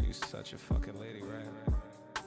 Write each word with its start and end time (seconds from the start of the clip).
You 0.00 0.12
such 0.12 0.52
a 0.52 0.58
fucking 0.58 0.98
lady, 0.98 1.20
right? 1.22 2.24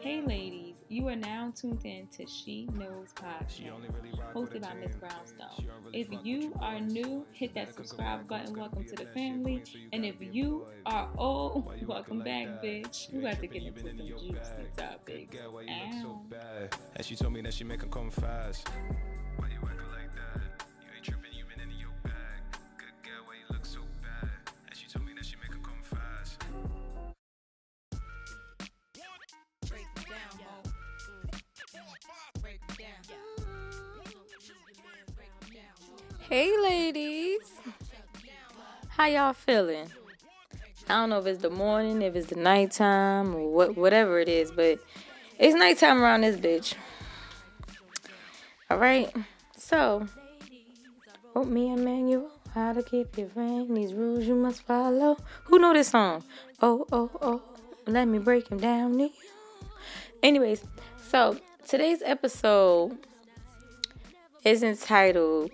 Hey 0.00 0.20
ladies, 0.20 0.76
you 0.88 1.08
are 1.08 1.16
now 1.16 1.52
tuned 1.56 1.84
in 1.84 2.06
to 2.16 2.26
She 2.26 2.68
Knows 2.74 3.08
She 3.48 3.64
Podcast, 3.64 3.72
only 3.74 3.88
really 4.00 4.20
hosted 4.34 4.62
by 4.62 4.74
Miss. 4.74 4.94
Brownstone. 4.94 5.66
Really 5.84 6.00
If 6.00 6.08
you 6.24 6.52
are 6.60 6.78
new, 6.80 7.24
hit 7.32 7.54
that 7.54 7.66
Like 7.66 7.68
a 7.70 7.76
good 7.78 7.86
subscribe 7.88 8.28
button. 8.28 8.56
Welcome 8.56 8.84
to 8.84 8.94
the 8.94 9.06
family. 9.06 9.62
And 9.92 10.04
if 10.04 10.16
you 10.20 10.66
are 10.84 11.08
old, 11.16 11.86
welcome 11.86 12.18
back, 12.20 12.46
like 12.46 12.62
bitch. 12.62 13.12
You 13.12 13.20
about 13.20 13.40
to 13.40 13.46
get 13.46 13.62
into 13.62 13.80
some 13.80 14.06
juicy 14.06 14.68
topics. 14.76 15.36
girl, 15.36 15.52
why 15.52 15.62
you 15.62 15.68
look 15.68 16.02
so 16.02 16.20
bad? 16.28 16.76
And 16.94 17.04
she 17.04 17.16
told 17.16 17.32
me 17.32 17.40
that 17.42 17.54
she 17.54 17.64
make 17.64 17.82
'em 17.82 17.90
come 17.90 18.10
fast. 18.10 18.68
Hey, 36.36 36.54
ladies. 36.58 37.50
How 38.88 39.06
y'all 39.06 39.32
feeling? 39.32 39.90
I 40.86 40.96
don't 40.96 41.08
know 41.08 41.18
if 41.18 41.24
it's 41.24 41.40
the 41.40 41.48
morning, 41.48 42.02
if 42.02 42.14
it's 42.14 42.26
the 42.26 42.36
nighttime, 42.36 43.34
or 43.34 43.50
what, 43.50 43.74
whatever 43.74 44.20
it 44.20 44.28
is, 44.28 44.52
but 44.52 44.78
it's 45.38 45.54
nighttime 45.54 46.02
around 46.02 46.20
this 46.20 46.36
bitch. 46.36 46.74
All 48.70 48.76
right. 48.76 49.10
So, 49.56 50.06
wrote 51.34 51.48
me 51.48 51.70
and 51.70 51.82
manual 51.82 52.30
how 52.52 52.74
to 52.74 52.82
keep 52.82 53.16
your 53.16 53.30
friend. 53.30 53.74
These 53.74 53.94
rules 53.94 54.26
you 54.26 54.34
must 54.34 54.60
follow. 54.60 55.16
Who 55.44 55.58
know 55.58 55.72
this 55.72 55.88
song? 55.88 56.22
Oh, 56.60 56.84
oh, 56.92 57.10
oh. 57.22 57.42
Let 57.86 58.08
me 58.08 58.18
break 58.18 58.48
him 58.48 58.58
down. 58.58 59.00
you. 59.00 59.08
Anyways, 60.22 60.62
so 61.08 61.38
today's 61.66 62.02
episode 62.04 62.98
is 64.44 64.62
entitled 64.62 65.52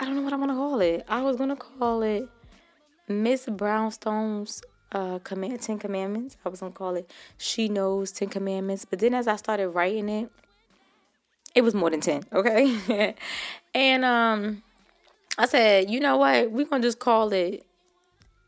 I 0.00 0.04
don't 0.04 0.14
know 0.14 0.22
what 0.22 0.32
I'm 0.32 0.40
gonna 0.40 0.54
call 0.54 0.80
it. 0.80 1.04
I 1.08 1.22
was 1.22 1.36
gonna 1.36 1.56
call 1.56 2.02
it 2.02 2.28
Miss 3.08 3.46
Brownstone's 3.46 4.62
uh 4.92 5.18
command 5.20 5.60
Ten 5.60 5.78
Commandments. 5.78 6.36
I 6.44 6.48
was 6.48 6.60
gonna 6.60 6.72
call 6.72 6.94
it 6.94 7.10
She 7.36 7.68
Knows 7.68 8.12
Ten 8.12 8.28
Commandments. 8.28 8.84
But 8.84 9.00
then 9.00 9.14
as 9.14 9.26
I 9.26 9.36
started 9.36 9.68
writing 9.70 10.08
it, 10.08 10.30
it 11.54 11.62
was 11.62 11.74
more 11.74 11.90
than 11.90 12.00
ten, 12.00 12.22
okay? 12.32 13.14
and 13.74 14.04
um 14.04 14.62
I 15.36 15.46
said, 15.46 15.90
you 15.90 16.00
know 16.00 16.16
what? 16.16 16.50
We're 16.52 16.66
gonna 16.66 16.82
just 16.82 17.00
call 17.00 17.32
it 17.32 17.64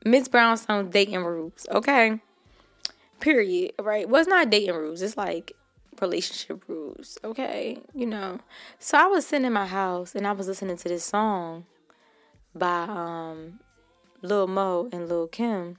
Miss 0.05 0.29
Brownstone's 0.29 0.93
dating 0.93 1.25
rules, 1.25 1.67
okay? 1.71 2.21
Period. 3.19 3.73
Right? 3.81 4.09
Well, 4.09 4.21
it's 4.21 4.29
not 4.29 4.51
dating 4.51 4.77
rules, 4.77 5.03
it's 5.03 5.17
like 5.17 5.57
relationship 6.01 6.63
rules, 6.69 7.19
okay? 7.25 7.79
You 7.95 8.07
know. 8.07 8.41
So 8.79 8.99
I 8.99 9.07
was 9.07 9.27
sitting 9.27 9.47
in 9.47 9.53
my 9.53 9.67
house 9.67 10.15
and 10.15 10.27
I 10.27 10.33
was 10.33 10.49
listening 10.49 10.77
to 10.77 10.89
this 10.89 11.05
song 11.05 11.67
by 12.55 12.83
um 12.83 13.61
Lil 14.23 14.47
Mo 14.47 14.89
and 14.93 15.09
Lil 15.09 15.29
Kim 15.29 15.77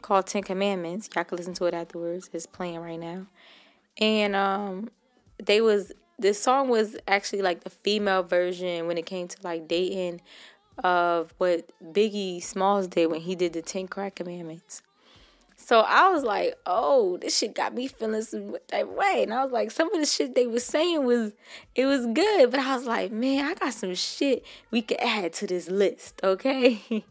called 0.00 0.26
Ten 0.26 0.42
Commandments. 0.42 1.08
Y'all 1.14 1.24
can 1.24 1.38
listen 1.38 1.54
to 1.54 1.66
it 1.66 1.74
afterwards. 1.74 2.30
It's 2.32 2.46
playing 2.46 2.80
right 2.80 2.98
now. 2.98 3.26
And 3.98 4.34
um 4.36 4.90
they 5.42 5.60
was 5.60 5.92
this 6.18 6.40
song 6.40 6.68
was 6.68 6.96
actually 7.08 7.42
like 7.42 7.64
the 7.64 7.70
female 7.70 8.22
version 8.22 8.86
when 8.86 8.98
it 8.98 9.06
came 9.06 9.28
to 9.28 9.36
like 9.42 9.66
dating 9.66 10.20
of 10.82 11.34
what 11.38 11.70
Biggie 11.82 12.42
Smalls 12.42 12.86
did 12.86 13.06
when 13.06 13.20
he 13.20 13.34
did 13.34 13.52
the 13.52 13.62
Ten 13.62 13.88
Crack 13.88 14.16
Commandments. 14.16 14.82
So 15.72 15.80
I 15.80 16.10
was 16.10 16.22
like, 16.22 16.54
oh, 16.66 17.16
this 17.16 17.38
shit 17.38 17.54
got 17.54 17.72
me 17.72 17.86
feeling 17.86 18.20
some 18.20 18.58
type 18.68 18.86
of 18.86 18.92
way. 18.92 19.22
And 19.22 19.32
I 19.32 19.42
was 19.42 19.52
like, 19.52 19.70
some 19.70 19.90
of 19.90 19.98
the 19.98 20.04
shit 20.04 20.34
they 20.34 20.46
was 20.46 20.66
saying 20.66 21.06
was, 21.06 21.32
it 21.74 21.86
was 21.86 22.04
good. 22.04 22.50
But 22.50 22.60
I 22.60 22.76
was 22.76 22.84
like, 22.84 23.10
man, 23.10 23.46
I 23.46 23.54
got 23.54 23.72
some 23.72 23.94
shit 23.94 24.44
we 24.70 24.82
could 24.82 25.00
add 25.00 25.32
to 25.32 25.46
this 25.46 25.70
list, 25.70 26.20
okay? 26.22 26.82
oh, 26.90 27.02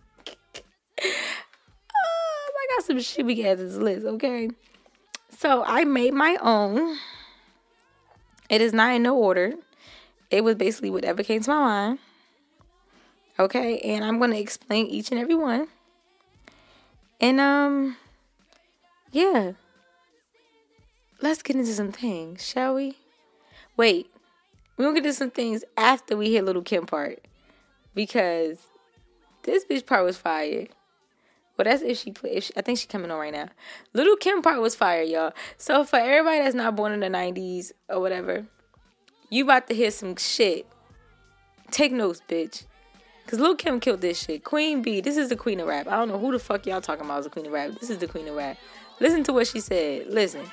I 1.01 2.67
got 2.75 2.85
some 2.85 2.99
shit 2.99 3.25
we 3.25 3.37
can 3.37 3.47
add 3.47 3.57
to 3.57 3.63
this 3.63 3.77
list, 3.77 4.05
okay? 4.05 4.51
So 5.31 5.63
I 5.65 5.83
made 5.83 6.13
my 6.13 6.37
own. 6.39 6.99
It 8.47 8.61
is 8.61 8.73
not 8.73 8.93
in 8.93 9.01
no 9.01 9.17
order. 9.17 9.53
It 10.29 10.43
was 10.43 10.53
basically 10.53 10.91
whatever 10.91 11.23
came 11.23 11.41
to 11.41 11.49
my 11.49 11.57
mind. 11.57 11.99
Okay, 13.39 13.79
and 13.79 14.05
I'm 14.05 14.19
gonna 14.19 14.35
explain 14.35 14.85
each 14.85 15.09
and 15.09 15.19
every 15.19 15.33
one. 15.33 15.67
And 17.19 17.39
um 17.39 17.97
yeah. 19.11 19.53
Let's 21.21 21.43
get 21.43 21.55
into 21.55 21.73
some 21.73 21.91
things, 21.91 22.45
shall 22.45 22.75
we? 22.75 22.97
Wait. 23.77 24.09
We're 24.77 24.85
gonna 24.85 24.95
get 24.95 25.05
into 25.05 25.17
some 25.17 25.31
things 25.31 25.63
after 25.77 26.17
we 26.17 26.33
hit 26.33 26.45
Little 26.45 26.63
Kim 26.63 26.85
part. 26.85 27.19
Because 27.93 28.57
this 29.43 29.65
bitch 29.65 29.85
part 29.85 30.03
was 30.03 30.17
fire. 30.17 30.67
Well, 31.57 31.65
that's 31.65 31.83
if 31.83 31.99
she 31.99 32.11
play. 32.11 32.31
If 32.31 32.45
she, 32.45 32.53
I 32.57 32.61
think 32.61 32.79
she 32.79 32.87
coming 32.87 33.11
on 33.11 33.19
right 33.19 33.33
now. 33.33 33.49
Little 33.93 34.15
Kim 34.15 34.41
part 34.41 34.61
was 34.61 34.73
fire, 34.73 35.03
y'all. 35.03 35.33
So 35.57 35.83
for 35.83 35.97
everybody 35.97 36.39
that's 36.39 36.55
not 36.55 36.75
born 36.75 36.91
in 36.91 37.01
the 37.01 37.07
'90s 37.07 37.71
or 37.89 37.99
whatever, 37.99 38.47
you 39.29 39.43
about 39.43 39.67
to 39.67 39.75
hear 39.75 39.91
some 39.91 40.15
shit. 40.15 40.65
Take 41.69 41.91
notes, 41.91 42.21
bitch. 42.27 42.65
Cause 43.27 43.39
Lil 43.39 43.55
Kim 43.55 43.79
killed 43.79 44.01
this 44.01 44.23
shit. 44.23 44.43
Queen 44.43 44.81
B, 44.81 44.99
this 44.99 45.15
is 45.15 45.29
the 45.29 45.35
queen 45.35 45.59
of 45.59 45.67
rap. 45.67 45.87
I 45.87 45.91
don't 45.91 46.09
know 46.09 46.19
who 46.19 46.31
the 46.31 46.39
fuck 46.39 46.65
y'all 46.65 46.81
talking 46.81 47.05
about 47.05 47.19
as 47.19 47.25
the 47.25 47.29
queen 47.29 47.45
of 47.45 47.53
rap. 47.53 47.71
This 47.79 47.89
is 47.89 47.99
the 47.99 48.07
queen 48.07 48.27
of 48.27 48.35
rap. 48.35 48.57
Listen 49.01 49.23
to 49.23 49.33
what 49.33 49.47
she 49.47 49.59
said. 49.59 50.07
Listen. 50.13 50.45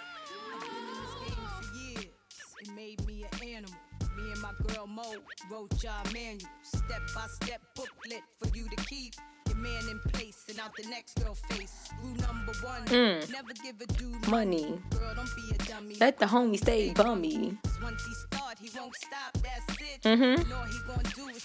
Mo 4.89 5.03
wrote 5.51 5.85
manual. 6.15 6.49
Step 6.63 7.03
by 7.15 7.27
step 7.43 7.61
booklet 7.77 8.23
for 8.39 8.57
you 8.57 8.67
to 8.71 8.77
keep. 8.85 9.13
Man 9.59 9.89
in 9.91 9.99
place 10.13 10.45
and 10.49 10.61
out 10.61 10.71
the 10.77 10.89
next 10.89 11.23
girl 11.23 11.35
face. 11.35 11.89
Rule 12.03 12.15
number 12.17 12.53
one, 12.63 12.85
never 13.31 13.53
give 13.63 13.81
a 13.81 13.87
dude 13.95 14.29
Money. 14.29 14.81
Girl, 14.91 15.15
don't 15.15 15.31
be 15.37 15.55
a 15.55 15.59
dummy. 15.65 15.97
Let 16.01 16.19
the 16.19 16.27
homie 16.27 16.59
stay 16.59 16.93
bummy. 16.93 17.59
Once 17.83 18.03
he 18.07 18.15
start, 18.15 18.59
he 18.61 18.71
won't 18.79 18.95
stop. 18.97 19.33
That's 19.43 19.81
it. 19.81 20.03
Mhm. 20.03 20.53
All 20.53 20.65
he 20.65 20.79
gonna 20.87 21.03
do 21.15 21.29
is 21.29 21.45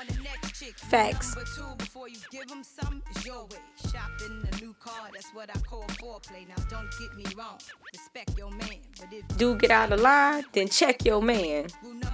on 0.00 0.06
the 0.06 0.22
next 0.22 0.58
chick. 0.58 0.78
Facts. 0.78 1.34
Number 1.34 1.50
two, 1.56 1.74
before 1.78 2.08
you 2.08 2.16
give 2.30 2.50
him 2.50 2.62
some, 2.62 3.02
is 3.14 3.26
your 3.26 3.44
way. 3.44 3.58
Shopping 3.90 4.46
a 4.52 4.56
new 4.56 4.74
car, 4.80 5.08
that's 5.12 5.30
what 5.34 5.50
I 5.54 5.58
call 5.60 5.84
foreplay. 6.00 6.46
Now 6.48 6.62
don't 6.68 6.90
get 6.98 7.14
me 7.16 7.24
wrong, 7.36 7.58
respect 7.92 8.36
your 8.38 8.50
man, 8.50 8.80
but 8.98 9.08
if 9.12 9.26
Do 9.36 9.54
get 9.56 9.70
out 9.70 9.92
of 9.92 10.00
line, 10.00 10.44
then 10.52 10.68
check 10.68 11.04
your 11.04 11.22
man. 11.22 11.66
rule 11.82 11.94
number 11.94 12.09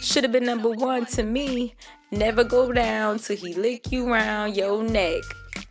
Should 0.00 0.24
have 0.24 0.32
been 0.32 0.46
number 0.46 0.70
one 0.70 1.06
to 1.06 1.22
me. 1.22 1.74
Never 2.10 2.42
go 2.44 2.72
down 2.72 3.18
till 3.18 3.36
he 3.36 3.54
lick 3.54 3.92
you 3.92 4.12
round 4.12 4.56
your 4.56 4.82
neck, 4.82 5.22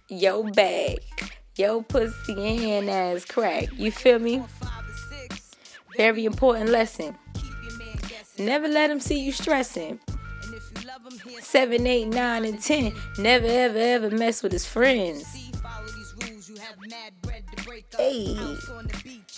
your 0.07 0.49
back, 0.51 0.99
your 1.57 1.83
pussy 1.83 2.71
and 2.71 2.89
ass 2.89 3.25
crack. 3.25 3.67
You 3.73 3.91
feel 3.91 4.19
me? 4.19 4.43
Very 5.97 6.25
important 6.25 6.69
lesson. 6.69 7.17
Never 8.37 8.69
let 8.69 8.89
him 8.89 9.01
see 9.01 9.19
you 9.19 9.33
stressing. 9.33 9.99
Seven, 11.41 11.85
eight, 11.85 12.05
nine, 12.05 12.45
and 12.45 12.61
ten. 12.61 12.93
Never, 13.17 13.47
ever, 13.47 13.77
ever 13.77 14.09
mess 14.09 14.41
with 14.41 14.53
his 14.53 14.65
friends. 14.65 15.25
Hey. 17.97 18.37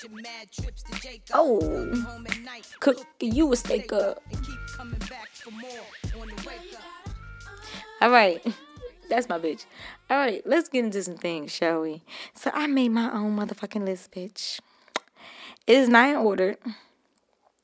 House 0.02 0.10
on 0.10 0.16
the 0.16 0.22
beach 0.22 0.26
and 0.26 0.40
mad 0.40 0.52
trips 0.52 0.84
to 0.84 1.02
Jacob. 1.02 1.32
Oh. 1.34 1.60
You'll 1.62 1.94
be 1.94 2.00
home 2.02 2.28
at 2.28 2.40
night, 2.42 2.68
Cook 2.80 3.06
you 3.20 3.52
a 3.52 3.56
steak 3.56 3.92
up. 3.94 4.22
and 4.32 4.46
keep 4.46 4.60
coming 4.76 5.00
back 5.00 5.30
for 5.34 5.52
more 5.52 6.22
on 6.22 6.28
the 6.28 6.36
wake 6.36 6.76
up. 6.76 7.14
All 8.02 8.10
right. 8.10 8.46
That's 9.10 9.28
my 9.28 9.38
bitch. 9.40 9.66
All 10.10 10.18
right, 10.18 10.42
let's 10.46 10.70
get 10.70 10.86
into 10.86 11.04
some 11.04 11.18
things, 11.18 11.54
shall 11.54 11.82
we? 11.82 12.02
So 12.34 12.50
I 12.54 12.68
made 12.68 12.90
my 12.90 13.12
own 13.12 13.36
motherfucking 13.36 13.86
list, 13.86 14.10
bitch. 14.14 14.62
It 15.68 15.76
is 15.76 15.90
not 15.90 16.10
in 16.10 16.16
order. 16.16 16.56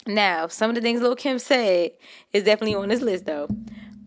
Now, 0.05 0.47
some 0.47 0.69
of 0.69 0.75
the 0.75 0.81
things 0.81 1.01
Lil 1.01 1.15
Kim 1.15 1.39
said 1.39 1.91
is 2.33 2.43
definitely 2.43 2.75
on 2.75 2.89
this 2.89 3.01
list 3.01 3.25
though, 3.25 3.47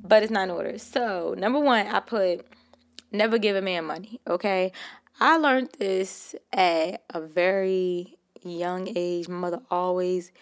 but 0.05 0.23
it's 0.23 0.31
not 0.31 0.45
in 0.45 0.51
order. 0.51 0.79
So 0.79 1.35
number 1.37 1.59
one, 1.59 1.87
I 1.87 2.01
put 2.01 2.47
never 3.11 3.39
give 3.39 3.57
a 3.57 3.63
man 3.63 3.87
money. 3.87 4.21
Okay, 4.27 4.73
I 5.19 5.39
learned 5.39 5.71
this 5.79 6.35
at 6.53 7.03
a 7.11 7.21
very 7.23 8.19
young 8.45 8.89
age. 8.97 9.29
My 9.29 9.37
mother 9.37 9.61
always 9.71 10.33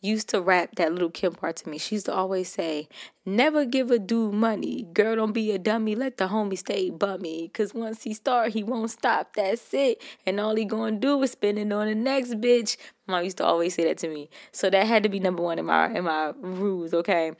used 0.00 0.28
to 0.28 0.40
rap 0.40 0.76
that 0.76 0.92
little 0.92 1.10
Kim 1.10 1.34
part 1.34 1.56
to 1.56 1.68
me. 1.68 1.78
She 1.78 1.96
used 1.96 2.06
to 2.06 2.14
always 2.14 2.48
say, 2.48 2.88
Never 3.24 3.64
give 3.64 3.90
a 3.90 3.98
dude 3.98 4.34
money. 4.34 4.86
Girl, 4.92 5.16
don't 5.16 5.32
be 5.32 5.50
a 5.52 5.58
dummy. 5.58 5.94
Let 5.94 6.16
the 6.16 6.28
homie 6.28 6.56
stay 6.56 6.90
bummy. 6.90 7.48
Cause 7.48 7.74
once 7.74 8.04
he 8.04 8.14
start, 8.14 8.52
he 8.52 8.62
won't 8.62 8.90
stop. 8.90 9.34
That's 9.34 9.74
it. 9.74 10.00
And 10.24 10.38
all 10.38 10.54
he 10.54 10.64
gonna 10.64 10.96
do 10.96 11.22
is 11.22 11.32
spend 11.32 11.58
it 11.58 11.72
on 11.72 11.86
the 11.86 11.94
next 11.94 12.34
bitch. 12.34 12.76
Mom 13.06 13.24
used 13.24 13.38
to 13.38 13.44
always 13.44 13.74
say 13.74 13.84
that 13.84 13.98
to 13.98 14.08
me. 14.08 14.30
So 14.52 14.70
that 14.70 14.86
had 14.86 15.02
to 15.02 15.08
be 15.08 15.20
number 15.20 15.42
one 15.42 15.58
in 15.58 15.66
my 15.66 15.88
in 15.92 16.04
my 16.04 16.32
rules, 16.40 16.94
okay? 16.94 17.32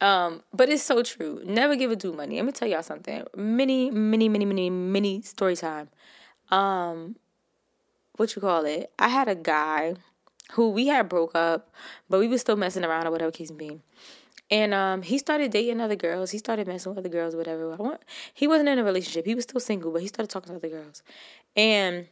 Um, 0.00 0.42
but 0.52 0.68
it's 0.68 0.82
so 0.82 1.02
true. 1.02 1.40
Never 1.44 1.74
give 1.74 1.90
a 1.90 1.96
dude 1.96 2.16
money. 2.16 2.36
Let 2.36 2.44
me 2.44 2.52
tell 2.52 2.68
y'all 2.68 2.82
something. 2.82 3.24
Many, 3.34 3.90
many, 3.90 4.28
many, 4.28 4.44
many, 4.44 4.70
many 4.70 5.22
story 5.22 5.56
time. 5.56 5.88
Um, 6.50 7.16
what 8.16 8.34
you 8.34 8.40
call 8.42 8.64
it? 8.64 8.90
I 8.98 9.08
had 9.08 9.28
a 9.28 9.34
guy 9.34 9.94
who 10.52 10.70
we 10.70 10.86
had 10.86 11.08
broke 11.08 11.34
up, 11.34 11.72
but 12.08 12.20
we 12.20 12.28
was 12.28 12.40
still 12.40 12.56
messing 12.56 12.84
around 12.84 13.06
or 13.06 13.10
whatever 13.10 13.32
case 13.32 13.50
may 13.50 13.68
be. 13.68 13.80
And 14.50 14.72
um, 14.72 15.02
he 15.02 15.18
started 15.18 15.50
dating 15.50 15.80
other 15.80 15.96
girls. 15.96 16.30
He 16.30 16.38
started 16.38 16.68
messing 16.68 16.90
with 16.90 16.98
other 16.98 17.08
girls, 17.08 17.34
whatever. 17.34 17.72
I 17.72 17.76
want. 17.76 18.00
He 18.32 18.46
wasn't 18.46 18.68
in 18.68 18.78
a 18.78 18.84
relationship. 18.84 19.26
He 19.26 19.34
was 19.34 19.44
still 19.44 19.60
single, 19.60 19.90
but 19.90 20.02
he 20.02 20.08
started 20.08 20.30
talking 20.30 20.50
to 20.50 20.56
other 20.56 20.68
girls. 20.68 21.02
And 21.56 22.06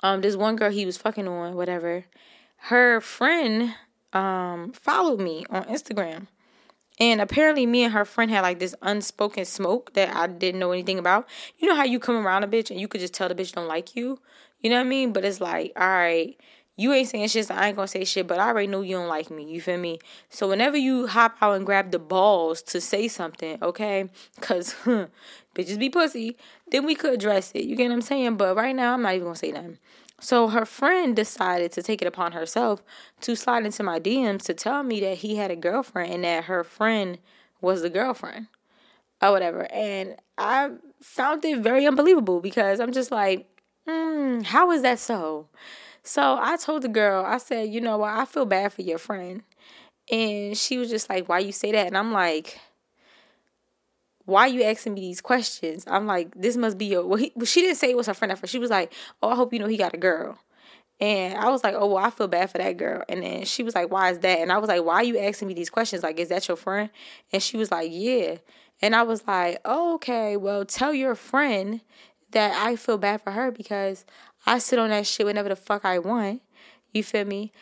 um, 0.00 0.22
this 0.22 0.36
one 0.36 0.56
girl 0.56 0.70
he 0.70 0.86
was 0.86 0.96
fucking 0.96 1.28
on, 1.28 1.54
whatever. 1.54 2.06
Her 2.56 3.00
friend 3.00 3.74
um 4.14 4.72
followed 4.72 5.20
me 5.20 5.44
on 5.50 5.64
Instagram. 5.64 6.28
And 7.00 7.20
apparently, 7.20 7.66
me 7.66 7.82
and 7.82 7.92
her 7.92 8.04
friend 8.04 8.30
had 8.30 8.42
like 8.42 8.60
this 8.60 8.74
unspoken 8.80 9.44
smoke 9.44 9.94
that 9.94 10.14
I 10.14 10.28
didn't 10.28 10.60
know 10.60 10.70
anything 10.70 10.98
about. 10.98 11.28
You 11.58 11.68
know 11.68 11.74
how 11.74 11.82
you 11.82 11.98
come 11.98 12.24
around 12.24 12.44
a 12.44 12.48
bitch 12.48 12.70
and 12.70 12.80
you 12.80 12.86
could 12.86 13.00
just 13.00 13.12
tell 13.12 13.28
the 13.28 13.34
bitch 13.34 13.52
don't 13.52 13.66
like 13.66 13.96
you? 13.96 14.20
You 14.64 14.70
know 14.70 14.76
what 14.76 14.86
I 14.86 14.88
mean? 14.88 15.12
But 15.12 15.26
it's 15.26 15.42
like, 15.42 15.72
all 15.76 15.86
right, 15.86 16.40
you 16.76 16.94
ain't 16.94 17.08
saying 17.08 17.28
shit, 17.28 17.46
so 17.46 17.54
I 17.54 17.68
ain't 17.68 17.76
gonna 17.76 17.86
say 17.86 18.02
shit, 18.04 18.26
but 18.26 18.38
I 18.38 18.48
already 18.48 18.66
know 18.66 18.80
you 18.80 18.96
don't 18.96 19.08
like 19.08 19.30
me. 19.30 19.44
You 19.44 19.60
feel 19.60 19.76
me? 19.76 19.98
So 20.30 20.48
whenever 20.48 20.78
you 20.78 21.06
hop 21.06 21.36
out 21.42 21.56
and 21.56 21.66
grab 21.66 21.90
the 21.90 21.98
balls 21.98 22.62
to 22.62 22.80
say 22.80 23.06
something, 23.06 23.62
okay? 23.62 24.08
Cause 24.40 24.72
huh, 24.84 25.08
bitches 25.54 25.78
be 25.78 25.90
pussy, 25.90 26.38
then 26.70 26.86
we 26.86 26.94
could 26.94 27.12
address 27.12 27.52
it. 27.54 27.64
You 27.64 27.76
get 27.76 27.88
what 27.88 27.94
I'm 27.96 28.00
saying? 28.00 28.38
But 28.38 28.56
right 28.56 28.74
now, 28.74 28.94
I'm 28.94 29.02
not 29.02 29.12
even 29.12 29.26
gonna 29.26 29.36
say 29.36 29.52
nothing. 29.52 29.78
So 30.18 30.48
her 30.48 30.64
friend 30.64 31.14
decided 31.14 31.70
to 31.72 31.82
take 31.82 32.00
it 32.00 32.08
upon 32.08 32.32
herself 32.32 32.82
to 33.20 33.36
slide 33.36 33.66
into 33.66 33.82
my 33.82 34.00
DMs 34.00 34.44
to 34.44 34.54
tell 34.54 34.82
me 34.82 34.98
that 35.00 35.18
he 35.18 35.36
had 35.36 35.50
a 35.50 35.56
girlfriend 35.56 36.10
and 36.10 36.24
that 36.24 36.44
her 36.44 36.64
friend 36.64 37.18
was 37.60 37.82
the 37.82 37.90
girlfriend 37.90 38.46
or 39.20 39.30
whatever. 39.30 39.70
And 39.70 40.16
I 40.38 40.70
found 41.02 41.44
it 41.44 41.58
very 41.58 41.86
unbelievable 41.86 42.40
because 42.40 42.80
I'm 42.80 42.92
just 42.92 43.10
like, 43.10 43.46
mm, 43.88 44.44
how 44.44 44.70
is 44.70 44.82
that 44.82 44.98
so? 44.98 45.48
So 46.02 46.38
I 46.40 46.56
told 46.56 46.82
the 46.82 46.88
girl, 46.88 47.24
I 47.24 47.38
said, 47.38 47.70
you 47.70 47.80
know 47.80 47.98
what, 47.98 48.12
I 48.14 48.24
feel 48.26 48.46
bad 48.46 48.72
for 48.72 48.82
your 48.82 48.98
friend. 48.98 49.42
And 50.10 50.56
she 50.56 50.78
was 50.78 50.90
just 50.90 51.08
like, 51.08 51.28
why 51.28 51.38
you 51.40 51.52
say 51.52 51.72
that? 51.72 51.86
And 51.86 51.96
I'm 51.96 52.12
like, 52.12 52.58
why 54.26 54.46
you 54.46 54.62
asking 54.62 54.94
me 54.94 55.00
these 55.02 55.20
questions? 55.20 55.84
I'm 55.86 56.06
like, 56.06 56.34
this 56.34 56.56
must 56.56 56.78
be 56.78 56.86
your. 56.86 57.06
Well, 57.06 57.18
he, 57.18 57.32
she 57.44 57.60
didn't 57.62 57.76
say 57.76 57.90
it 57.90 57.96
was 57.96 58.06
her 58.06 58.14
friend 58.14 58.32
at 58.32 58.38
first. 58.38 58.52
She 58.52 58.58
was 58.58 58.70
like, 58.70 58.92
oh, 59.22 59.28
I 59.30 59.34
hope 59.34 59.52
you 59.52 59.58
know 59.58 59.66
he 59.66 59.76
got 59.76 59.94
a 59.94 59.98
girl. 59.98 60.38
And 61.00 61.36
I 61.36 61.50
was 61.50 61.64
like, 61.64 61.74
oh, 61.76 61.86
well, 61.88 62.04
I 62.04 62.10
feel 62.10 62.28
bad 62.28 62.50
for 62.50 62.58
that 62.58 62.76
girl. 62.76 63.02
And 63.08 63.22
then 63.22 63.44
she 63.44 63.62
was 63.62 63.74
like, 63.74 63.90
why 63.90 64.10
is 64.10 64.20
that? 64.20 64.38
And 64.38 64.52
I 64.52 64.58
was 64.58 64.68
like, 64.68 64.84
why 64.84 64.96
are 64.96 65.04
you 65.04 65.18
asking 65.18 65.48
me 65.48 65.54
these 65.54 65.70
questions? 65.70 66.02
Like, 66.02 66.18
is 66.20 66.28
that 66.28 66.46
your 66.48 66.56
friend? 66.56 66.88
And 67.32 67.42
she 67.42 67.56
was 67.56 67.70
like, 67.70 67.90
yeah. 67.92 68.36
And 68.80 68.94
I 68.94 69.02
was 69.02 69.26
like, 69.26 69.58
oh, 69.64 69.94
okay, 69.96 70.36
well, 70.36 70.64
tell 70.64 70.94
your 70.94 71.14
friend 71.14 71.80
that 72.34 72.54
I 72.54 72.76
feel 72.76 72.98
bad 72.98 73.22
for 73.22 73.32
her 73.32 73.50
because 73.50 74.04
I 74.46 74.58
sit 74.58 74.78
on 74.78 74.90
that 74.90 75.06
shit 75.06 75.26
whenever 75.26 75.48
the 75.48 75.56
fuck 75.56 75.84
I 75.84 75.98
want. 75.98 76.42
You 76.92 77.02
feel 77.02 77.24
me? 77.24 77.52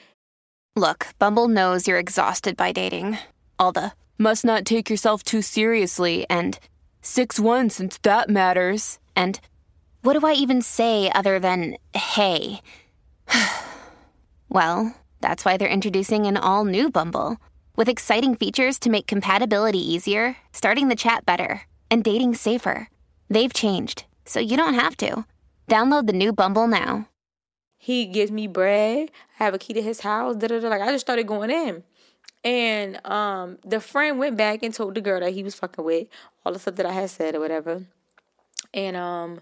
Look, 0.75 1.09
Bumble 1.19 1.49
knows 1.49 1.87
you're 1.87 1.99
exhausted 1.99 2.57
by 2.57 2.73
dating. 2.73 3.19
All 3.59 3.73
the 3.73 3.93
must 4.19 4.45
not 4.45 4.65
take 4.65 4.91
yourself 4.91 5.23
too 5.23 5.43
seriously 5.43 6.27
and 6.29 6.59
6 7.03 7.39
1 7.39 7.71
since 7.71 7.99
that 8.03 8.29
matters. 8.29 8.99
And 9.15 9.41
what 10.03 10.19
do 10.19 10.27
I 10.27 10.33
even 10.33 10.63
say 10.63 11.11
other 11.15 11.39
than 11.39 11.77
hey? 11.95 12.61
well, 14.49 14.97
that's 15.21 15.45
why 15.45 15.57
they're 15.57 15.69
introducing 15.69 16.27
an 16.27 16.37
all 16.37 16.65
new 16.65 16.91
Bumble 16.91 17.37
with 17.77 17.89
exciting 17.89 18.35
features 18.35 18.79
to 18.81 18.91
make 18.91 19.07
compatibility 19.07 19.79
easier, 19.79 20.37
starting 20.53 20.89
the 20.89 20.97
chat 20.97 21.25
better, 21.25 21.63
and 21.91 22.05
dating 22.05 22.35
safer. 22.35 22.89
They've 23.31 23.53
changed, 23.53 24.05
so 24.25 24.41
you 24.41 24.57
don't 24.57 24.75
have 24.75 24.97
to. 24.99 25.25
Download 25.69 26.07
the 26.07 26.13
new 26.13 26.33
Bumble 26.33 26.67
now. 26.67 27.09
He 27.77 28.07
gives 28.07 28.31
me 28.31 28.47
bread. 28.47 29.11
I 29.41 29.45
have 29.45 29.55
a 29.55 29.59
key 29.59 29.73
to 29.75 29.83
his 29.83 30.01
house. 30.01 30.37
Da, 30.37 30.47
da, 30.47 30.61
da. 30.61 30.69
Like 30.69 30.83
I 30.83 30.93
just 30.93 31.05
started 31.05 31.27
going 31.27 31.51
in. 31.51 31.83
And 32.45 33.05
um 33.07 33.59
the 33.65 33.81
friend 33.81 34.19
went 34.19 34.37
back 34.37 34.63
and 34.63 34.75
told 34.75 34.95
the 34.95 35.01
girl 35.01 35.21
that 35.21 35.33
he 35.33 35.43
was 35.43 35.55
fucking 35.55 35.85
with 35.85 36.09
all 36.45 36.53
the 36.53 36.59
stuff 36.59 36.77
that 36.77 36.87
I 36.87 36.93
had 36.93 37.11
said 37.11 37.35
or 37.35 37.41
whatever. 37.41 37.87
And 38.75 38.97
um 38.97 39.41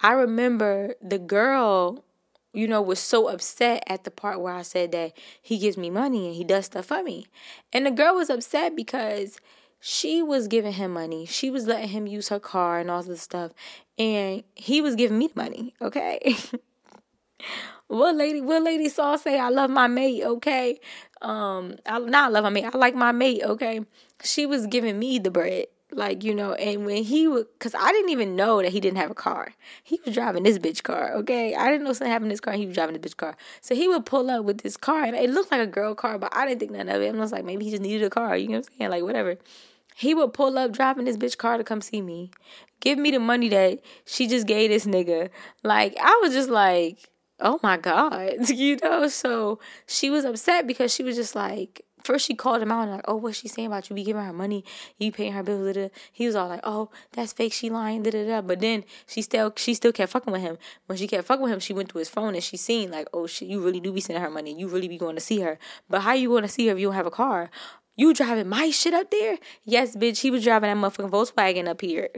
I 0.00 0.12
remember 0.12 0.94
the 1.00 1.18
girl, 1.18 2.04
you 2.52 2.66
know, 2.66 2.82
was 2.82 2.98
so 2.98 3.28
upset 3.28 3.84
at 3.86 4.04
the 4.04 4.10
part 4.10 4.40
where 4.40 4.52
I 4.52 4.62
said 4.62 4.92
that 4.92 5.12
he 5.40 5.58
gives 5.58 5.76
me 5.76 5.90
money 5.90 6.26
and 6.26 6.34
he 6.34 6.44
does 6.44 6.66
stuff 6.66 6.86
for 6.86 7.02
me. 7.02 7.26
And 7.72 7.86
the 7.86 7.90
girl 7.90 8.16
was 8.16 8.28
upset 8.28 8.74
because 8.74 9.38
she 9.84 10.22
was 10.22 10.46
giving 10.46 10.74
him 10.74 10.92
money. 10.92 11.26
She 11.26 11.50
was 11.50 11.66
letting 11.66 11.88
him 11.88 12.06
use 12.06 12.28
her 12.28 12.38
car 12.38 12.78
and 12.78 12.88
all 12.88 13.02
this 13.02 13.20
stuff. 13.20 13.50
And 13.98 14.44
he 14.54 14.80
was 14.80 14.94
giving 14.94 15.18
me 15.18 15.28
money, 15.34 15.74
okay? 15.82 16.36
what 17.88 18.14
lady 18.14 18.40
what 18.40 18.62
lady 18.62 18.88
saw 18.88 19.16
say 19.16 19.40
I 19.40 19.48
love 19.48 19.70
my 19.70 19.88
mate, 19.88 20.22
okay? 20.22 20.78
Um 21.20 21.74
I 21.84 21.98
not 21.98 22.30
love 22.30 22.44
my 22.44 22.50
mate, 22.50 22.66
I 22.72 22.78
like 22.78 22.94
my 22.94 23.10
mate, 23.10 23.42
okay? 23.42 23.80
She 24.22 24.46
was 24.46 24.68
giving 24.68 25.00
me 25.00 25.18
the 25.18 25.32
bread. 25.32 25.66
Like, 25.90 26.22
you 26.22 26.34
know, 26.34 26.54
and 26.54 26.86
when 26.86 27.02
he 27.02 27.26
would, 27.26 27.46
cause 27.58 27.74
I 27.74 27.90
didn't 27.90 28.10
even 28.10 28.36
know 28.36 28.62
that 28.62 28.70
he 28.70 28.80
didn't 28.80 28.96
have 28.98 29.10
a 29.10 29.14
car. 29.14 29.52
He 29.82 30.00
was 30.06 30.14
driving 30.14 30.44
this 30.44 30.58
bitch 30.58 30.84
car, 30.84 31.12
okay? 31.16 31.56
I 31.56 31.70
didn't 31.70 31.84
know 31.84 31.92
something 31.92 32.10
happened 32.10 32.26
in 32.26 32.34
this 32.34 32.40
car. 32.40 32.54
He 32.54 32.66
was 32.66 32.76
driving 32.76 32.98
this 32.98 33.12
bitch 33.12 33.16
car. 33.16 33.36
So 33.60 33.74
he 33.74 33.88
would 33.88 34.06
pull 34.06 34.30
up 34.30 34.44
with 34.44 34.62
this 34.62 34.78
car, 34.78 35.02
and 35.02 35.14
it 35.14 35.28
looked 35.28 35.50
like 35.52 35.60
a 35.60 35.66
girl 35.66 35.94
car, 35.94 36.18
but 36.18 36.34
I 36.34 36.46
didn't 36.46 36.60
think 36.60 36.70
nothing 36.70 36.88
of 36.88 37.02
it. 37.02 37.14
I 37.14 37.18
was 37.18 37.32
like, 37.32 37.44
maybe 37.44 37.66
he 37.66 37.72
just 37.72 37.82
needed 37.82 38.04
a 38.04 38.08
car, 38.08 38.38
you 38.38 38.48
know 38.48 38.58
what 38.60 38.68
I'm 38.72 38.78
saying? 38.78 38.90
Like, 38.90 39.02
whatever. 39.02 39.36
He 39.94 40.14
would 40.14 40.32
pull 40.32 40.58
up 40.58 40.72
driving 40.72 41.04
this 41.04 41.16
bitch 41.16 41.38
car 41.38 41.56
to 41.56 41.64
come 41.64 41.80
see 41.80 42.02
me. 42.02 42.30
Give 42.80 42.98
me 42.98 43.10
the 43.10 43.20
money 43.20 43.48
that 43.50 43.80
she 44.04 44.26
just 44.26 44.46
gave 44.46 44.70
this 44.70 44.86
nigga. 44.86 45.30
Like, 45.62 45.96
I 46.00 46.20
was 46.22 46.32
just 46.32 46.50
like, 46.50 47.10
oh 47.40 47.60
my 47.62 47.76
God, 47.76 48.48
you 48.48 48.78
know? 48.82 49.08
So 49.08 49.58
she 49.86 50.10
was 50.10 50.24
upset 50.24 50.66
because 50.66 50.92
she 50.92 51.02
was 51.02 51.16
just 51.16 51.34
like, 51.34 51.84
first 52.02 52.26
she 52.26 52.34
called 52.34 52.62
him 52.62 52.72
out 52.72 52.82
and 52.82 52.92
like, 52.92 53.04
oh, 53.06 53.16
what's 53.16 53.38
she 53.38 53.48
saying 53.48 53.66
about 53.66 53.88
you? 53.88 53.96
Be 53.96 54.04
giving 54.04 54.22
her 54.22 54.32
money, 54.32 54.64
you 54.98 55.12
paying 55.12 55.32
her 55.32 55.42
bills. 55.42 55.74
Da. 55.74 55.88
He 56.12 56.26
was 56.26 56.34
all 56.34 56.48
like, 56.48 56.60
oh, 56.64 56.90
that's 57.12 57.32
fake. 57.32 57.52
She 57.52 57.70
lying. 57.70 58.02
Da, 58.02 58.10
da, 58.10 58.26
da. 58.26 58.40
But 58.40 58.60
then 58.60 58.84
she 59.06 59.22
still 59.22 59.52
she 59.56 59.74
still 59.74 59.92
kept 59.92 60.12
fucking 60.12 60.32
with 60.32 60.42
him. 60.42 60.58
When 60.86 60.98
she 60.98 61.06
kept 61.06 61.26
fucking 61.26 61.42
with 61.42 61.52
him, 61.52 61.60
she 61.60 61.72
went 61.72 61.88
to 61.90 61.98
his 61.98 62.08
phone 62.08 62.34
and 62.34 62.42
she 62.42 62.56
seen 62.56 62.90
like, 62.90 63.08
oh 63.12 63.26
shit, 63.26 63.48
you 63.48 63.60
really 63.60 63.80
do 63.80 63.92
be 63.92 64.00
sending 64.00 64.22
her 64.22 64.30
money. 64.30 64.54
You 64.58 64.68
really 64.68 64.88
be 64.88 64.98
going 64.98 65.16
to 65.16 65.20
see 65.20 65.40
her. 65.40 65.58
But 65.88 66.00
how 66.00 66.12
you 66.12 66.28
going 66.28 66.42
to 66.42 66.48
see 66.48 66.66
her 66.66 66.72
if 66.72 66.78
you 66.78 66.88
don't 66.88 66.96
have 66.96 67.06
a 67.06 67.10
car? 67.10 67.50
You 67.94 68.14
driving 68.14 68.48
my 68.48 68.70
shit 68.70 68.94
up 68.94 69.10
there? 69.10 69.38
Yes, 69.64 69.96
bitch. 69.96 70.20
He 70.20 70.30
was 70.30 70.44
driving 70.44 70.70
that 70.70 70.76
motherfucking 70.76 71.10
Volkswagen 71.10 71.68
up 71.68 71.80
here. 71.80 72.08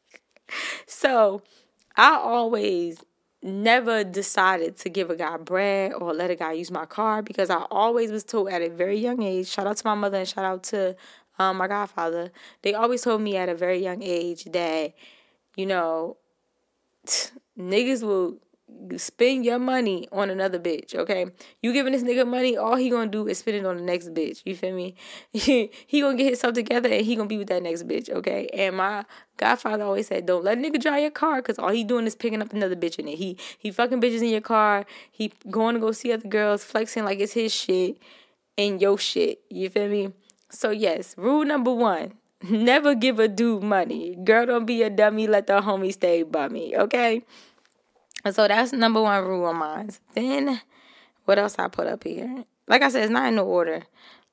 so 0.86 1.42
I 1.96 2.14
always 2.14 3.02
never 3.42 4.04
decided 4.04 4.76
to 4.76 4.88
give 4.88 5.10
a 5.10 5.16
guy 5.16 5.36
bread 5.36 5.92
or 5.94 6.12
let 6.12 6.30
a 6.30 6.36
guy 6.36 6.52
use 6.52 6.70
my 6.70 6.86
car 6.86 7.22
because 7.22 7.50
I 7.50 7.64
always 7.70 8.10
was 8.10 8.24
told 8.24 8.50
at 8.50 8.62
a 8.62 8.68
very 8.68 8.98
young 8.98 9.22
age. 9.22 9.48
Shout 9.48 9.66
out 9.66 9.76
to 9.76 9.86
my 9.86 9.94
mother 9.94 10.18
and 10.18 10.28
shout 10.28 10.44
out 10.44 10.62
to 10.64 10.96
um, 11.38 11.56
my 11.56 11.68
godfather. 11.68 12.30
They 12.62 12.74
always 12.74 13.02
told 13.02 13.20
me 13.20 13.36
at 13.36 13.48
a 13.48 13.54
very 13.54 13.78
young 13.78 14.02
age 14.02 14.44
that, 14.44 14.94
you 15.56 15.66
know, 15.66 16.16
niggas 17.58 18.02
will 18.02 18.38
spend 18.96 19.44
your 19.44 19.58
money 19.58 20.08
on 20.12 20.30
another 20.30 20.58
bitch, 20.58 20.94
okay? 20.94 21.26
You 21.62 21.72
giving 21.72 21.92
this 21.92 22.02
nigga 22.02 22.26
money, 22.26 22.56
all 22.56 22.76
he 22.76 22.90
gonna 22.90 23.10
do 23.10 23.26
is 23.28 23.38
spend 23.38 23.56
it 23.56 23.66
on 23.66 23.76
the 23.76 23.82
next 23.82 24.14
bitch. 24.14 24.42
You 24.44 24.54
feel 24.56 24.74
me? 24.74 24.94
he 25.32 25.70
gonna 25.92 26.16
get 26.16 26.26
himself 26.26 26.54
together 26.54 26.88
and 26.88 27.04
he 27.04 27.16
gonna 27.16 27.28
be 27.28 27.38
with 27.38 27.48
that 27.48 27.62
next 27.62 27.86
bitch, 27.86 28.10
okay? 28.10 28.48
And 28.52 28.76
my 28.76 29.04
godfather 29.36 29.84
always 29.84 30.08
said, 30.08 30.26
don't 30.26 30.44
let 30.44 30.58
a 30.58 30.60
nigga 30.60 30.80
drive 30.80 31.02
your 31.02 31.10
car 31.10 31.36
because 31.36 31.58
all 31.58 31.70
he 31.70 31.84
doing 31.84 32.06
is 32.06 32.14
picking 32.14 32.42
up 32.42 32.52
another 32.52 32.76
bitch 32.76 32.98
in 32.98 33.08
it. 33.08 33.18
He 33.18 33.38
he 33.58 33.70
fucking 33.70 34.00
bitches 34.00 34.22
in 34.22 34.28
your 34.28 34.40
car. 34.40 34.86
He 35.10 35.32
going 35.50 35.74
to 35.74 35.80
go 35.80 35.92
see 35.92 36.12
other 36.12 36.28
girls, 36.28 36.64
flexing 36.64 37.04
like 37.04 37.20
it's 37.20 37.32
his 37.32 37.54
shit 37.54 37.98
and 38.56 38.80
your 38.80 38.98
shit. 38.98 39.40
You 39.48 39.70
feel 39.70 39.88
me? 39.88 40.12
So 40.50 40.70
yes, 40.70 41.14
rule 41.16 41.44
number 41.44 41.72
one. 41.72 42.12
Never 42.42 42.94
give 42.94 43.18
a 43.18 43.26
dude 43.26 43.64
money. 43.64 44.16
Girl, 44.22 44.46
don't 44.46 44.64
be 44.64 44.82
a 44.82 44.90
dummy. 44.90 45.26
Let 45.26 45.48
the 45.48 45.60
homie 45.60 45.92
stay 45.92 46.22
by 46.22 46.48
me, 46.48 46.76
okay? 46.76 47.24
So 48.32 48.48
that's 48.48 48.72
number 48.72 49.02
one 49.02 49.24
rule 49.24 49.48
of 49.48 49.56
mine. 49.56 49.90
Then 50.14 50.60
what 51.24 51.38
else 51.38 51.56
I 51.58 51.68
put 51.68 51.86
up 51.86 52.04
here? 52.04 52.44
Like 52.66 52.82
I 52.82 52.88
said, 52.88 53.04
it's 53.04 53.12
not 53.12 53.28
in 53.28 53.36
no 53.36 53.46
order. 53.46 53.84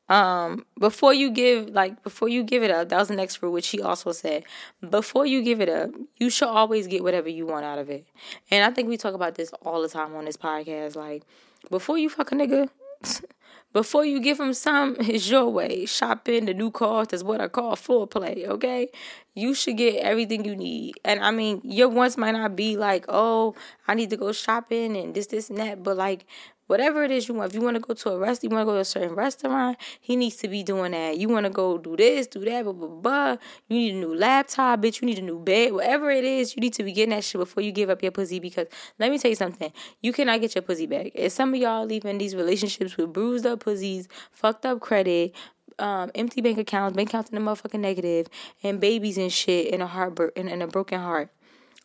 Um, 0.08 0.66
before 0.80 1.14
you 1.14 1.32
give 1.32 1.70
like 1.70 2.04
before 2.04 2.30
you 2.30 2.44
give 2.44 2.62
it 2.62 2.70
up, 2.70 2.90
that 2.90 2.98
was 2.98 3.08
the 3.08 3.16
next 3.16 3.42
rule, 3.42 3.52
which 3.52 3.68
he 3.70 3.82
also 3.82 4.12
said. 4.12 4.44
Before 4.88 5.26
you 5.26 5.42
give 5.42 5.62
it 5.62 5.70
up, 5.70 5.90
you 6.18 6.30
should 6.30 6.48
always 6.48 6.88
get 6.88 7.04
whatever 7.04 7.30
you 7.30 7.48
want 7.48 7.66
out 7.66 7.80
of 7.80 7.90
it. 7.90 8.06
And 8.52 8.64
I 8.64 8.74
think 8.74 8.88
we 8.88 8.98
talk 8.98 9.16
about 9.16 9.36
this 9.36 9.52
all 9.64 9.82
the 9.82 9.90
time 9.90 10.16
on 10.16 10.26
this 10.26 10.38
podcast. 10.38 10.96
Like, 10.96 11.24
before 11.72 11.98
you 11.98 12.10
fuck 12.10 12.32
a 12.32 12.36
nigga, 12.36 12.70
before 13.76 14.06
you 14.06 14.22
give 14.22 14.40
him 14.40 14.54
some, 14.54 14.96
it's 15.02 15.30
your 15.30 15.50
way. 15.50 15.86
Shopping, 15.86 16.46
the 16.46 16.54
new 16.54 16.72
cars, 16.72 17.10
that's 17.10 17.24
what 17.26 17.42
I 17.42 17.50
call 17.50 17.76
foreplay, 17.76 18.48
okay? 18.48 18.88
You 19.34 19.54
should 19.54 19.76
get 19.76 19.98
everything 19.98 20.46
you 20.46 20.56
need. 20.56 20.94
And 21.04 21.20
I 21.20 21.32
mean, 21.32 21.60
your 21.66 21.90
wants 21.90 22.16
might 22.16 22.32
not 22.32 22.56
be 22.56 22.78
like, 22.78 23.04
oh, 23.10 23.54
I 23.86 23.94
need 23.94 24.12
to 24.12 24.16
go 24.16 24.32
shopping 24.32 24.96
and 24.96 25.14
this, 25.14 25.28
this, 25.28 25.50
and 25.50 25.60
that. 25.60 25.84
But 25.84 25.98
like, 25.98 26.26
Whatever 26.68 27.04
it 27.04 27.12
is 27.12 27.28
you 27.28 27.36
want. 27.36 27.52
If 27.52 27.56
you 27.56 27.62
want 27.62 27.76
to 27.76 27.80
go 27.80 27.94
to 27.94 28.10
a 28.10 28.18
rest, 28.18 28.44
you 28.44 28.50
want 28.50 28.62
to 28.62 28.66
go 28.66 28.74
to 28.74 28.80
a 28.80 28.86
certain 28.86 29.14
restaurant, 29.14 29.78
he 30.00 30.16
needs 30.16 30.36
to 30.38 30.48
be 30.48 30.64
doing 30.64 30.92
that. 30.94 31.18
You 31.18 31.30
want 31.30 31.46
to 31.46 31.52
go 31.52 31.78
do 31.78 31.96
this, 31.96 32.26
do 32.28 32.40
that, 32.46 32.64
blah, 32.64 32.74
blah, 32.74 32.88
blah. 32.88 33.38
You 33.68 33.78
need 33.78 33.94
a 33.96 33.98
new 33.98 34.16
laptop, 34.16 34.82
bitch. 34.82 35.02
You 35.02 35.06
need 35.06 35.20
a 35.20 35.22
new 35.22 35.40
bed. 35.40 35.74
Whatever 35.74 36.10
it 36.10 36.24
is, 36.24 36.56
you 36.56 36.62
need 36.62 36.74
to 36.74 36.84
be 36.84 36.92
getting 36.92 37.12
that 37.12 37.24
shit 37.24 37.40
before 37.40 37.62
you 37.62 37.72
give 37.72 37.90
up 37.90 38.02
your 38.02 38.12
pussy 38.12 38.40
because 38.40 38.68
let 39.00 39.12
me 39.12 39.20
tell 39.20 39.30
you 39.30 39.36
something. 39.36 39.72
You 40.02 40.12
cannot 40.12 40.42
get 40.42 40.56
your 40.56 40.64
pussy 40.64 40.88
back. 40.88 41.12
And 41.14 41.32
some 41.32 41.54
of 41.54 41.60
y'all 41.60 41.86
leaving 41.86 42.18
these 42.18 42.36
relationships 42.36 42.98
with 42.98 43.14
bruised 43.14 43.46
up 43.46 43.60
pussies, 43.60 44.08
fucked 44.32 44.66
up 44.66 44.80
credit, 44.80 45.36
um, 45.80 46.12
empty 46.16 46.42
bank 46.42 46.58
accounts, 46.58 46.96
bank 46.96 47.10
accounts 47.10 47.30
in 47.30 47.36
the 47.36 47.52
motherfucking 47.52 47.80
negative, 47.80 48.28
and 48.64 48.80
babies 48.80 49.18
and 49.18 49.32
shit 49.32 49.68
in 49.68 49.82
a 49.82 49.88
heart 49.88 50.18
and, 50.36 50.50
and 50.50 50.64
a 50.64 50.68
broken 50.68 51.00
heart. 51.00 51.30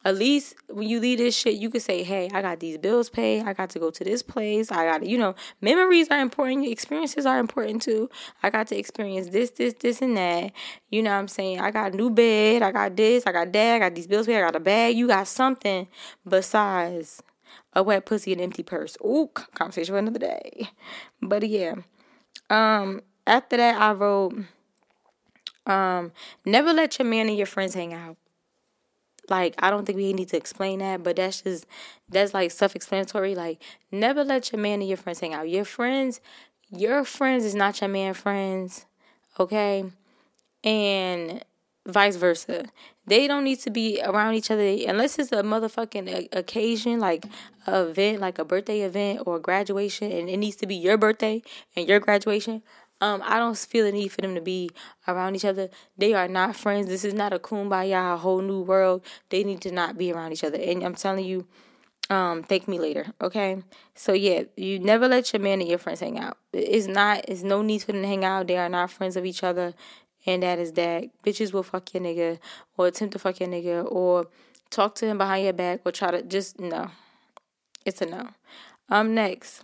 At 0.02 0.16
least 0.16 0.54
when 0.69 0.88
you 0.88 0.99
leave 0.99 1.19
this 1.19 1.37
shit, 1.37 1.57
you 1.57 1.69
could 1.69 1.83
say, 1.83 2.02
"Hey, 2.02 2.30
I 2.33 2.40
got 2.40 2.61
these 2.61 2.78
bills 2.78 3.11
paid. 3.11 3.42
I 3.47 3.52
got 3.52 3.69
to 3.71 3.78
go 3.78 3.90
to 3.90 4.02
this 4.02 4.23
place. 4.23 4.73
I 4.73 4.87
got, 4.87 5.07
you 5.07 5.19
know, 5.19 5.35
memories 5.61 6.09
are 6.09 6.21
important. 6.21 6.66
Experiences 6.66 7.26
are 7.26 7.38
important 7.38 7.83
too. 7.83 8.09
I 8.42 8.49
got 8.49 8.66
to 8.69 8.78
experience 8.78 9.28
this, 9.28 9.50
this, 9.50 9.75
this, 9.75 10.00
and 10.00 10.16
that. 10.16 10.52
You 10.88 11.02
know 11.02 11.11
what 11.11 11.19
I'm 11.19 11.28
saying? 11.28 11.61
I 11.61 11.71
got 11.71 11.92
a 11.92 11.97
new 11.97 12.09
bed. 12.09 12.62
I 12.62 12.73
got 12.73 12.97
this. 12.97 13.26
I 13.26 13.33
got 13.33 13.52
that. 13.52 13.75
I 13.75 13.78
got 13.78 13.95
these 13.95 14.07
bills 14.07 14.26
paid. 14.26 14.38
I 14.38 14.40
got 14.40 14.57
a 14.57 14.61
bag. 14.61 14.97
You 14.97 15.07
got 15.07 15.28
something 15.28 15.87
besides 16.26 17.23
a 17.75 17.83
wet 17.83 18.07
pussy 18.07 18.33
and 18.33 18.40
empty 18.40 18.62
purse. 18.62 18.97
Ooh, 19.04 19.28
conversation 19.54 19.92
for 19.92 19.99
another 19.99 20.19
day. 20.19 20.71
But 21.21 21.47
yeah, 21.47 21.75
um, 22.49 23.02
after 23.26 23.59
that, 23.59 23.80
I 23.80 23.92
wrote, 23.92 24.35
um, 25.66 26.12
never 26.45 26.73
let 26.73 26.99
your 26.99 27.07
man 27.07 27.28
and 27.28 27.37
your 27.37 27.47
friends 27.47 27.75
hang 27.75 27.92
out. 27.92 28.16
Like, 29.31 29.55
I 29.59 29.71
don't 29.71 29.87
think 29.87 29.97
we 29.97 30.13
need 30.13 30.29
to 30.31 30.37
explain 30.37 30.81
that, 30.81 31.03
but 31.03 31.17
that's 31.17 31.43
just, 31.43 31.67
that's 32.09 32.35
like 32.35 32.51
self 32.51 32.75
explanatory. 32.77 33.35
Like, 33.35 33.63
never 33.93 34.25
let 34.25 34.53
your 34.53 34.61
man 34.61 34.81
and 34.81 34.89
your 34.89 34.97
friends 34.97 35.21
hang 35.21 35.35
out. 35.35 35.49
Your 35.49 35.65
friends, 35.65 36.21
your 36.71 37.05
friends 37.05 37.45
is 37.45 37.55
not 37.55 37.81
your 37.81 37.89
man 37.89 38.15
friends, 38.15 38.87
okay? 39.39 39.85
And 40.65 41.45
vice 41.87 42.17
versa. 42.17 42.65
They 43.07 43.27
don't 43.27 43.45
need 43.45 43.61
to 43.61 43.71
be 43.71 44.01
around 44.05 44.35
each 44.35 44.51
other 44.51 44.63
unless 44.63 45.19
it's 45.19 45.33
a 45.33 45.43
motherfucking 45.43 46.29
occasion, 46.33 47.01
like 47.01 47.25
event, 47.67 48.21
like 48.21 48.39
a 48.39 48.45
birthday 48.45 48.83
event 48.83 49.23
or 49.27 49.39
graduation, 49.39 50.13
and 50.13 50.29
it 50.29 50.37
needs 50.37 50.57
to 50.57 50.67
be 50.67 50.77
your 50.77 50.97
birthday 50.97 51.43
and 51.75 51.89
your 51.89 52.01
graduation. 52.01 52.63
Um, 53.00 53.23
I 53.25 53.38
don't 53.38 53.57
feel 53.57 53.85
the 53.85 53.92
need 53.92 54.09
for 54.09 54.21
them 54.21 54.35
to 54.35 54.40
be 54.40 54.71
around 55.09 55.35
each 55.35 55.45
other. 55.45 55.71
They 55.97 56.12
are 56.12 56.28
not 56.28 56.57
friends. 56.57 56.88
This 56.88 57.04
is 57.04 57.14
not 57.14 57.33
a 57.33 57.38
kumbaya, 57.38 58.14
a 58.14 58.16
whole 58.19 58.42
new 58.42 58.61
world. 58.61 59.02
They 59.30 59.42
need 59.42 59.61
to 59.62 59.73
not 59.73 59.97
be 59.97 60.12
around 60.12 60.33
each 60.33 60.45
other. 60.45 60.59
And 60.59 60.83
I'm 60.83 60.95
telling 60.95 61.25
you, 61.25 61.47
um, 62.11 62.42
thank 62.42 62.66
me 62.69 62.78
later. 62.78 63.07
Okay. 63.21 63.62
So 63.95 64.12
yeah, 64.12 64.42
you 64.57 64.78
never 64.78 65.09
let 65.09 65.33
your 65.33 65.40
man 65.40 65.61
and 65.61 65.69
your 65.69 65.78
friends 65.78 66.00
hang 66.00 66.19
out. 66.19 66.37
It's 66.52 66.88
not. 66.88 67.25
It's 67.28 67.42
no 67.42 67.62
need 67.62 67.83
for 67.83 67.92
them 67.92 68.02
to 68.02 68.09
hang 68.09 68.25
out. 68.25 68.49
They 68.49 68.59
are 68.59 68.69
not 68.69 68.90
friends 68.90 69.16
of 69.16 69.25
each 69.25 69.45
other, 69.45 69.75
and 70.26 70.42
that 70.42 70.59
is 70.59 70.73
that. 70.73 71.04
Bitches 71.25 71.52
will 71.52 71.62
fuck 71.62 71.95
your 71.95 72.02
nigga 72.02 72.38
or 72.76 72.88
attempt 72.88 73.12
to 73.12 73.19
fuck 73.19 73.38
your 73.40 73.49
nigga 73.49 73.90
or 73.90 74.26
talk 74.71 74.95
to 74.97 75.07
him 75.07 75.19
behind 75.19 75.45
your 75.45 75.52
back 75.52 75.80
or 75.85 75.92
try 75.92 76.11
to 76.11 76.23
just 76.23 76.59
no. 76.59 76.90
It's 77.87 78.02
a 78.02 78.07
no. 78.07 78.28
Um, 78.88 79.14
next 79.14 79.62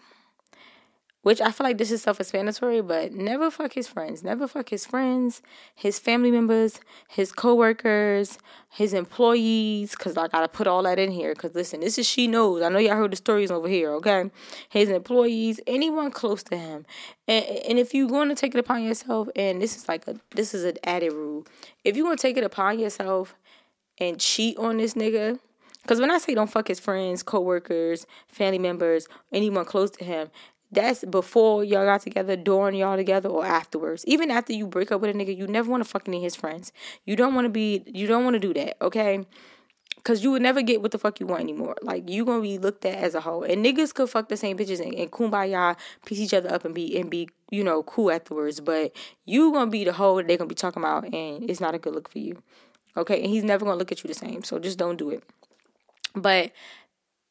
which 1.27 1.41
I 1.41 1.51
feel 1.51 1.65
like 1.65 1.77
this 1.77 1.91
is 1.91 2.03
self 2.03 2.21
explanatory, 2.21 2.81
but 2.83 3.11
never 3.11 3.51
fuck 3.51 3.73
his 3.73 3.89
friends. 3.89 4.23
Never 4.23 4.47
fuck 4.47 4.69
his 4.69 4.87
friends, 4.87 5.43
his 5.75 5.99
family 5.99 6.31
members, 6.31 6.79
his 7.09 7.33
coworkers, 7.33 8.39
his 8.71 8.95
employees, 8.95 9.91
because 9.91 10.17
I 10.17 10.29
gotta 10.29 10.47
put 10.47 10.69
all 10.69 10.85
that 10.85 11.01
in 11.01 11.11
here. 11.11 11.35
Because 11.35 11.53
listen, 11.53 11.81
this 11.81 11.99
is 11.99 12.07
she 12.07 12.29
knows. 12.29 12.63
I 12.63 12.69
know 12.69 12.79
y'all 12.79 12.95
heard 12.95 13.11
the 13.11 13.17
stories 13.17 13.51
over 13.51 13.67
here, 13.67 13.91
okay? 13.95 14.31
His 14.69 14.89
employees, 14.89 15.59
anyone 15.67 16.13
close 16.13 16.45
to 16.45 16.57
him. 16.57 16.87
And, 17.27 17.45
and 17.45 17.79
if 17.81 17.93
you're 17.93 18.09
going 18.09 18.29
to 18.29 18.37
take 18.37 18.55
it 18.55 18.61
upon 18.61 18.85
yourself, 18.85 19.29
and 19.35 19.61
this 19.61 19.77
is 19.77 19.89
like 19.89 20.07
a 20.07 20.21
this 20.37 20.55
is 20.55 20.63
an 20.63 20.77
added 20.85 21.13
rule, 21.13 21.45
if 21.83 21.97
you're 21.97 22.07
going 22.07 22.17
to 22.17 22.23
take 22.23 22.37
it 22.37 22.45
upon 22.45 22.79
yourself 22.79 23.35
and 23.99 24.21
cheat 24.21 24.57
on 24.59 24.77
this 24.77 24.95
nigga, 24.95 25.41
because 25.83 26.01
when 26.01 26.11
I 26.11 26.19
say 26.19 26.35
don't 26.35 26.51
fuck 26.51 26.69
his 26.69 26.81
friends, 26.81 27.23
coworkers, 27.23 28.07
family 28.29 28.59
members, 28.59 29.07
anyone 29.33 29.65
close 29.65 29.91
to 29.93 30.05
him, 30.05 30.31
that's 30.71 31.05
before 31.05 31.65
y'all 31.65 31.85
got 31.85 32.01
together, 32.03 32.37
during 32.37 32.75
y'all 32.75 32.97
together, 32.97 33.29
or 33.29 33.45
afterwards. 33.45 34.05
Even 34.07 34.31
after 34.31 34.53
you 34.53 34.67
break 34.67 34.91
up 34.91 35.01
with 35.01 35.15
a 35.15 35.19
nigga, 35.19 35.37
you 35.37 35.47
never 35.47 35.71
want 35.71 35.83
to 35.83 35.89
fuck 35.89 36.09
any 36.09 36.21
his 36.21 36.37
friends. 36.37 36.73
You 37.05 37.17
don't 37.17 37.35
want 37.35 37.45
to 37.45 37.51
be, 37.51 37.83
you 37.87 38.07
don't 38.07 38.25
want 38.25 38.35
to 38.35 38.41
do 38.41 38.53
that, 38.55 38.77
okay? 38.83 39.25
Cause 40.05 40.23
you 40.23 40.31
would 40.31 40.43
never 40.43 40.63
get 40.63 40.83
what 40.83 40.93
the 40.93 40.99
fuck 40.99 41.19
you 41.19 41.27
want 41.27 41.41
anymore. 41.41 41.75
Like 41.83 42.09
you 42.09 42.25
gonna 42.25 42.41
be 42.41 42.59
looked 42.59 42.85
at 42.85 42.95
as 42.95 43.17
a 43.17 43.21
hoe, 43.21 43.43
and 43.43 43.65
niggas 43.65 43.93
could 43.93 44.09
fuck 44.09 44.29
the 44.29 44.37
same 44.37 44.57
bitches 44.57 44.81
and, 44.81 44.95
and 44.95 45.11
kumbaya, 45.11 45.77
piece 46.05 46.21
each 46.21 46.33
other 46.33 46.53
up 46.53 46.65
and 46.65 46.73
be 46.73 46.97
and 46.97 47.11
be 47.11 47.29
you 47.51 47.65
know 47.65 47.83
cool 47.83 48.13
afterwards. 48.13 48.61
But 48.61 48.95
you 49.25 49.53
gonna 49.53 49.69
be 49.69 49.83
the 49.83 49.93
hoe 49.93 50.19
that 50.19 50.29
they 50.29 50.37
gonna 50.37 50.47
be 50.47 50.55
talking 50.55 50.81
about, 50.81 51.13
and 51.13 51.51
it's 51.51 51.59
not 51.59 51.75
a 51.75 51.79
good 51.79 51.93
look 51.93 52.09
for 52.09 52.21
you. 52.21 52.41
Okay, 52.97 53.21
and 53.21 53.31
he's 53.31 53.43
never 53.43 53.65
gonna 53.65 53.79
look 53.79 53.91
at 53.91 54.05
you 54.05 54.09
the 54.09 54.15
same. 54.15 54.45
So 54.45 54.61
just 54.61 54.79
don't 54.79 54.97
do 54.97 55.11
it. 55.11 55.25
But 56.15 56.53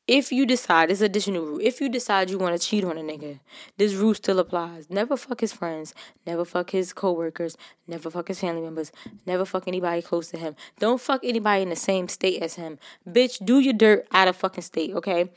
if 0.07 0.31
you 0.31 0.45
decide, 0.45 0.91
it's 0.91 1.01
additional 1.01 1.43
rule. 1.45 1.59
If 1.61 1.81
you 1.81 1.89
decide 1.89 2.29
you 2.29 2.37
want 2.37 2.59
to 2.59 2.67
cheat 2.67 2.83
on 2.83 2.97
a 2.97 3.01
nigga, 3.01 3.39
this 3.77 3.93
rule 3.95 4.13
still 4.13 4.37
applies. 4.37 4.87
Never 4.89 5.17
fuck 5.17 5.41
his 5.41 5.51
friends. 5.51 5.95
Never 6.27 6.45
fuck 6.45 6.69
his 6.69 6.93
coworkers. 6.93 7.57
Never 7.87 8.11
fuck 8.11 8.27
his 8.27 8.39
family 8.39 8.61
members. 8.61 8.91
Never 9.25 9.45
fuck 9.45 9.67
anybody 9.67 10.03
close 10.03 10.27
to 10.29 10.37
him. 10.37 10.55
Don't 10.79 11.01
fuck 11.01 11.21
anybody 11.23 11.63
in 11.63 11.69
the 11.69 11.75
same 11.75 12.07
state 12.07 12.41
as 12.43 12.53
him. 12.53 12.77
Bitch, 13.07 13.43
do 13.43 13.59
your 13.59 13.73
dirt 13.73 14.07
out 14.11 14.27
of 14.27 14.35
fucking 14.35 14.63
state, 14.63 14.93
okay? 14.93 15.31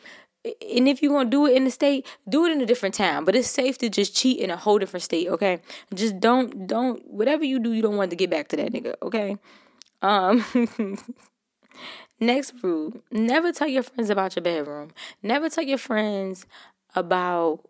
And 0.44 0.88
if 0.88 1.02
you're 1.02 1.12
gonna 1.12 1.30
do 1.30 1.46
it 1.46 1.56
in 1.56 1.64
the 1.64 1.70
state, 1.70 2.06
do 2.28 2.44
it 2.44 2.52
in 2.52 2.60
a 2.60 2.66
different 2.66 2.94
town. 2.94 3.24
But 3.24 3.36
it's 3.36 3.48
safe 3.48 3.78
to 3.78 3.88
just 3.88 4.14
cheat 4.14 4.38
in 4.38 4.50
a 4.50 4.56
whole 4.56 4.78
different 4.78 5.02
state, 5.02 5.28
okay? 5.28 5.60
Just 5.94 6.20
don't 6.20 6.66
don't 6.66 7.02
whatever 7.06 7.44
you 7.44 7.58
do, 7.58 7.72
you 7.72 7.82
don't 7.82 7.96
want 7.96 8.10
to 8.10 8.16
get 8.16 8.30
back 8.30 8.48
to 8.48 8.56
that 8.56 8.72
nigga, 8.72 8.94
okay? 9.02 9.38
Um 10.02 10.44
Next 12.20 12.54
rule 12.62 13.00
never 13.12 13.52
tell 13.52 13.68
your 13.68 13.84
friends 13.84 14.10
about 14.10 14.34
your 14.34 14.42
bedroom. 14.42 14.90
Never 15.22 15.48
tell 15.48 15.64
your 15.64 15.78
friends 15.78 16.46
about 16.94 17.60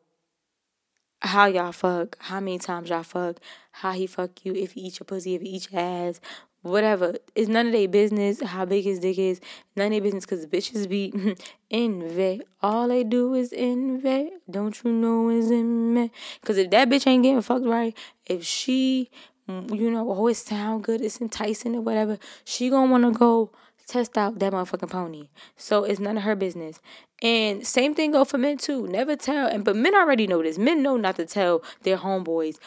how 1.21 1.47
y'all 1.47 1.73
fuck, 1.73 2.17
how 2.21 2.41
many 2.41 2.59
times 2.59 2.91
y'all 2.91 3.03
fuck, 3.03 3.39
how 3.73 3.93
he 3.93 4.07
fuck 4.07 4.45
you, 4.45 4.55
if 4.55 4.73
he 4.73 4.83
eat 4.83 5.01
your 5.01 5.05
pussy, 5.05 5.35
if 5.35 5.43
he 5.43 5.49
eat 5.49 5.71
your 5.71 5.81
ass, 5.81 6.21
whatever. 6.63 7.17
It's 7.35 7.49
none 7.49 7.67
of 7.67 7.73
their 7.73 7.89
business 7.89 8.41
how 8.41 8.65
big 8.65 8.85
his 8.85 9.01
dick 9.01 9.19
is. 9.19 9.41
None 9.77 9.87
of 9.87 9.93
their 9.93 10.01
business 10.01 10.25
because 10.25 10.47
bitches 10.47 10.89
be 10.89 11.13
envy. 11.71 12.43
All 12.63 12.89
they 12.89 13.05
do 13.05 13.35
is 13.35 13.53
envy. 13.57 14.31
Don't 14.51 14.83
you 14.83 14.93
know 14.93 15.29
is 15.29 15.51
envy? 15.51 16.13
Because 16.41 16.59
if 16.59 16.71
that 16.71 16.89
bitch 16.89 17.07
ain't 17.07 17.23
getting 17.23 17.43
fucked 17.43 17.67
right, 17.67 17.97
if 18.27 18.45
she, 18.45 19.11
you 19.47 19.91
know, 19.91 20.09
oh, 20.09 20.15
always 20.15 20.39
sound 20.39 20.85
good, 20.85 21.01
it's 21.01 21.21
enticing 21.21 21.75
or 21.75 21.81
whatever, 21.81 22.19
she 22.45 22.71
gonna 22.71 22.91
wanna 22.91 23.11
go 23.11 23.51
test 23.89 24.17
out 24.19 24.39
that 24.39 24.53
motherfucking 24.53 24.91
pony. 24.91 25.29
So 25.57 25.85
it's 25.85 25.99
none 26.01 26.17
of 26.17 26.23
her 26.25 26.37
business. 26.37 26.81
And 27.23 27.67
same 27.67 27.95
thing 27.95 28.13
go 28.13 28.25
for 28.25 28.39
men 28.39 28.59
too. 28.59 28.87
Never 28.87 29.17
tell. 29.17 29.47
And 29.49 29.65
but 29.65 29.77
men 29.77 29.95
already 29.95 30.27
know 30.27 30.43
this. 30.43 30.59
Men 30.59 30.83
know 30.83 30.97
not 30.97 31.17
to 31.17 31.27
tell 31.27 31.63
their 31.83 31.97
homeboys 31.97 32.59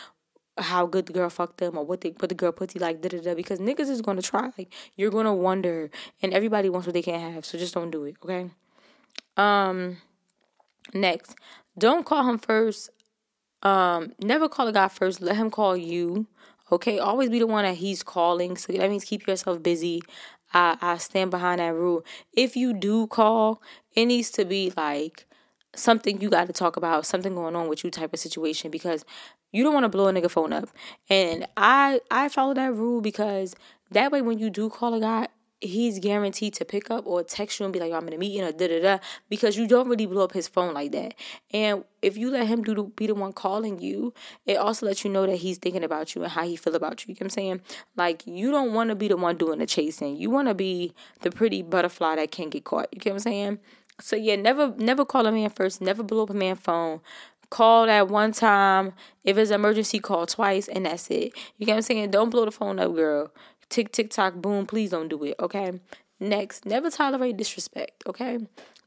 how 0.57 0.85
good 0.85 1.05
the 1.05 1.13
girl 1.13 1.29
fucked 1.29 1.57
them 1.57 1.77
or 1.77 1.85
what 1.85 2.01
they 2.01 2.11
put 2.11 2.29
the 2.29 2.35
girl 2.35 2.51
pussy 2.51 2.77
like 2.77 3.01
da 3.01 3.09
da 3.09 3.19
da 3.21 3.33
because 3.33 3.59
niggas 3.59 3.89
is 3.89 4.01
gonna 4.01 4.21
try. 4.21 4.51
Like 4.57 4.73
you're 4.95 5.11
gonna 5.11 5.33
wonder 5.33 5.89
and 6.21 6.33
everybody 6.33 6.69
wants 6.69 6.87
what 6.87 6.93
they 6.93 7.01
can't 7.01 7.33
have. 7.33 7.45
So 7.45 7.57
just 7.57 7.73
don't 7.73 7.91
do 7.91 8.03
it, 8.05 8.15
okay? 8.23 8.49
Um 9.37 9.97
next. 10.93 11.35
Don't 11.77 12.05
call 12.05 12.27
him 12.27 12.37
first. 12.37 12.89
Um, 13.63 14.13
never 14.19 14.49
call 14.49 14.67
a 14.67 14.73
guy 14.73 14.87
first. 14.87 15.21
Let 15.21 15.35
him 15.35 15.51
call 15.51 15.77
you. 15.77 16.27
Okay, 16.71 16.99
always 16.99 17.29
be 17.29 17.39
the 17.39 17.47
one 17.47 17.63
that 17.65 17.75
he's 17.75 18.01
calling. 18.01 18.57
So 18.57 18.73
that 18.73 18.89
means 18.89 19.03
keep 19.03 19.27
yourself 19.27 19.61
busy. 19.61 20.01
I, 20.53 20.77
I 20.81 20.97
stand 20.97 21.31
behind 21.31 21.59
that 21.59 21.73
rule. 21.73 22.03
If 22.33 22.55
you 22.55 22.73
do 22.73 23.07
call, 23.07 23.61
it 23.95 24.05
needs 24.05 24.31
to 24.31 24.45
be 24.45 24.71
like 24.75 25.25
something 25.75 26.21
you 26.21 26.29
got 26.29 26.47
to 26.47 26.53
talk 26.53 26.77
about, 26.77 27.05
something 27.05 27.35
going 27.35 27.55
on 27.55 27.67
with 27.67 27.83
you 27.83 27.91
type 27.91 28.13
of 28.13 28.19
situation 28.19 28.71
because 28.71 29.05
you 29.51 29.63
don't 29.63 29.73
want 29.73 29.83
to 29.83 29.89
blow 29.89 30.07
a 30.07 30.13
nigga 30.13 30.29
phone 30.29 30.53
up. 30.53 30.69
And 31.09 31.47
I 31.57 32.01
I 32.09 32.29
follow 32.29 32.53
that 32.53 32.73
rule 32.73 33.01
because 33.01 33.55
that 33.91 34.11
way 34.11 34.21
when 34.21 34.39
you 34.39 34.49
do 34.49 34.69
call 34.69 34.93
a 34.93 34.99
guy, 34.99 35.27
he's 35.61 35.99
guaranteed 35.99 36.55
to 36.55 36.65
pick 36.65 36.89
up 36.89 37.05
or 37.05 37.23
text 37.23 37.59
you 37.59 37.65
and 37.65 37.71
be 37.71 37.79
like, 37.79 37.93
I'm 37.93 38.07
in 38.07 38.13
a 38.13 38.17
meeting 38.17 38.43
or 38.43 38.51
da 38.51 38.67
da 38.67 38.81
da 38.81 38.97
because 39.29 39.55
you 39.55 39.67
don't 39.67 39.87
really 39.87 40.07
blow 40.07 40.23
up 40.23 40.33
his 40.33 40.47
phone 40.47 40.73
like 40.73 40.91
that. 40.91 41.13
And 41.51 41.83
if 42.01 42.17
you 42.17 42.31
let 42.31 42.47
him 42.47 42.63
do 42.63 42.73
the, 42.73 42.83
be 42.83 43.07
the 43.07 43.15
one 43.15 43.31
calling 43.31 43.79
you, 43.79 44.13
it 44.45 44.57
also 44.57 44.87
lets 44.87 45.05
you 45.05 45.11
know 45.11 45.25
that 45.27 45.37
he's 45.37 45.59
thinking 45.59 45.83
about 45.83 46.15
you 46.15 46.23
and 46.23 46.31
how 46.31 46.43
he 46.43 46.55
feel 46.55 46.75
about 46.75 47.05
you. 47.05 47.13
You 47.13 47.13
know 47.13 47.17
what 47.19 47.25
I'm 47.25 47.29
saying? 47.29 47.61
Like 47.95 48.25
you 48.25 48.51
don't 48.51 48.73
want 48.73 48.89
to 48.89 48.95
be 48.95 49.07
the 49.07 49.17
one 49.17 49.37
doing 49.37 49.59
the 49.59 49.67
chasing. 49.67 50.17
You 50.17 50.31
want 50.31 50.47
to 50.47 50.55
be 50.55 50.93
the 51.21 51.29
pretty 51.29 51.61
butterfly 51.61 52.15
that 52.15 52.31
can't 52.31 52.49
get 52.49 52.63
caught. 52.63 52.89
You 52.91 52.99
get 52.99 53.11
what 53.11 53.17
I'm 53.17 53.19
saying? 53.19 53.59
So 53.99 54.15
yeah, 54.15 54.35
never 54.35 54.73
never 54.77 55.05
call 55.05 55.27
a 55.27 55.31
man 55.31 55.51
first. 55.51 55.79
Never 55.79 56.01
blow 56.01 56.23
up 56.23 56.31
a 56.31 56.33
man 56.33 56.55
phone 56.55 57.01
call 57.51 57.85
that 57.85 58.07
one 58.07 58.31
time. 58.31 58.93
If 59.25 59.37
it's 59.37 59.51
emergency, 59.51 59.99
call 59.99 60.25
twice, 60.25 60.69
and 60.69 60.85
that's 60.85 61.11
it. 61.11 61.33
You 61.57 61.65
get 61.65 61.73
what 61.73 61.75
I'm 61.75 61.81
saying? 61.81 62.11
Don't 62.11 62.29
blow 62.29 62.45
the 62.45 62.51
phone 62.51 62.79
up, 62.79 62.95
girl 62.95 63.29
tick 63.71 63.91
tick 63.91 64.11
tock 64.11 64.35
boom 64.35 64.67
please 64.67 64.91
don't 64.91 65.07
do 65.07 65.23
it 65.23 65.35
okay 65.39 65.71
Next, 66.21 66.67
never 66.67 66.91
tolerate 66.91 67.35
disrespect, 67.35 68.03
okay? 68.05 68.37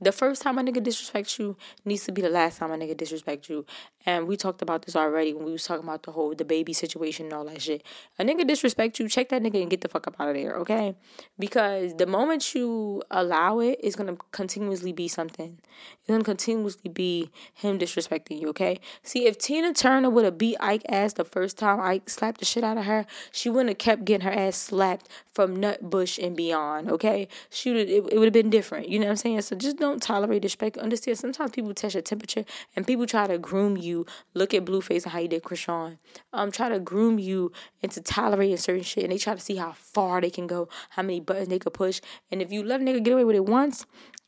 The 0.04 0.12
first 0.12 0.42
time 0.42 0.58
a 0.58 0.62
nigga 0.62 0.84
disrespects 0.84 1.38
you 1.38 1.56
needs 1.87 2.04
to 2.04 2.12
be 2.12 2.20
the 2.20 2.28
last 2.28 2.58
time 2.58 2.70
a 2.70 2.76
nigga 2.76 2.94
disrespect 2.94 3.49
you. 3.49 3.64
And 4.04 4.28
we 4.28 4.37
talked 4.37 4.61
about 4.61 4.84
this 4.84 4.96
already 4.96 5.32
when 5.32 5.46
we 5.46 5.52
was 5.52 5.64
talking 5.64 5.84
about 5.84 6.02
the 6.02 6.12
whole 6.12 6.34
the 6.34 6.44
baby 6.44 6.75
situation 6.75 7.25
and 7.25 7.32
all 7.32 7.46
that 7.46 7.62
shit. 7.62 7.82
A 8.18 8.23
nigga 8.23 8.46
disrespect 8.46 8.99
you, 8.99 9.08
check 9.08 9.30
that 9.30 9.42
nigga 9.42 9.62
and 9.62 9.70
get 9.70 9.80
the 9.80 9.88
fuck 9.88 10.06
up 10.06 10.16
out 10.20 10.28
of 10.28 10.34
there, 10.34 10.56
okay? 10.56 10.94
Because 11.38 11.94
the 11.94 12.06
moment 12.06 12.54
you 12.54 13.02
allow 13.11 13.61
it, 13.61 13.80
it's 13.82 13.96
gonna 13.96 14.18
continuously 14.30 14.92
be 14.92 15.08
something. 15.08 15.58
It's 16.00 16.08
gonna 16.08 16.23
continuously 16.23 16.90
be 16.90 17.30
him 17.54 17.78
disrespecting 17.78 18.42
you, 18.42 18.49
okay? 18.49 18.80
See, 19.02 19.26
if 19.26 19.38
Tina 19.38 19.73
Turner 19.73 20.11
would 20.11 20.26
have 20.26 20.37
beat 20.37 20.58
Ike 20.61 20.82
ass 20.87 21.14
the 21.14 21.25
first 21.25 21.56
time 21.56 21.80
Ike 21.80 22.11
slapped 22.11 22.40
the 22.40 22.44
shit 22.44 22.62
out 22.62 22.76
of 22.76 22.84
her, 22.84 23.06
she 23.32 23.49
wouldn't 23.49 23.70
have 23.70 23.78
kept 23.78 24.04
getting 24.04 24.26
her 24.26 24.32
ass 24.32 24.56
slapped 24.56 25.08
from 25.32 25.56
Nutbush 25.56 26.23
and 26.23 26.37
beyond, 26.37 26.90
okay? 26.90 27.26
She 27.49 27.73
would 27.73 27.88
it, 27.88 28.04
it 28.12 28.18
would 28.18 28.26
have 28.26 28.32
been 28.34 28.50
different. 28.50 28.90
You 28.90 28.99
know 28.99 29.06
what 29.06 29.12
I'm 29.12 29.16
saying? 29.16 29.40
So 29.40 29.56
just 29.56 29.78
don't 29.78 29.93
tolerate 30.02 30.42
disrespect. 30.42 30.76
Understand 30.78 31.18
sometimes 31.18 31.50
people 31.50 31.74
test 31.74 31.94
your 31.94 32.02
temperature 32.02 32.44
and 32.74 32.86
people 32.86 33.06
try 33.06 33.26
to 33.26 33.38
groom 33.38 33.76
you 33.76 34.06
look 34.34 34.54
at 34.54 34.64
Blueface 34.64 35.04
and 35.04 35.12
how 35.12 35.20
he 35.20 35.28
did 35.28 35.42
Chrisean. 35.42 35.98
Um, 36.32 36.50
try 36.50 36.68
to 36.68 36.78
groom 36.78 37.18
you 37.18 37.52
into 37.82 38.00
tolerating 38.00 38.56
certain 38.56 38.82
shit, 38.82 39.04
and 39.04 39.12
they 39.12 39.18
try 39.18 39.34
to 39.34 39.40
see 39.40 39.56
how 39.56 39.72
far 39.72 40.20
they 40.20 40.30
can 40.30 40.46
go, 40.46 40.68
how 40.90 41.02
many 41.02 41.20
buttons 41.20 41.48
they 41.48 41.58
could 41.58 41.74
push. 41.74 42.00
And 42.30 42.40
if 42.42 42.52
you 42.52 42.62
let 42.62 42.80
a 42.80 42.84
nigga 42.84 43.02
get 43.02 43.12
away 43.12 43.24
with 43.24 43.36
it 43.36 43.46
once, 43.46 43.86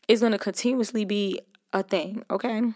it's 0.09 0.23
gonna 0.23 0.39
continuously 0.39 1.05
be 1.05 1.41
a 1.73 1.83
thing. 1.83 2.25
Okay. 2.31 2.73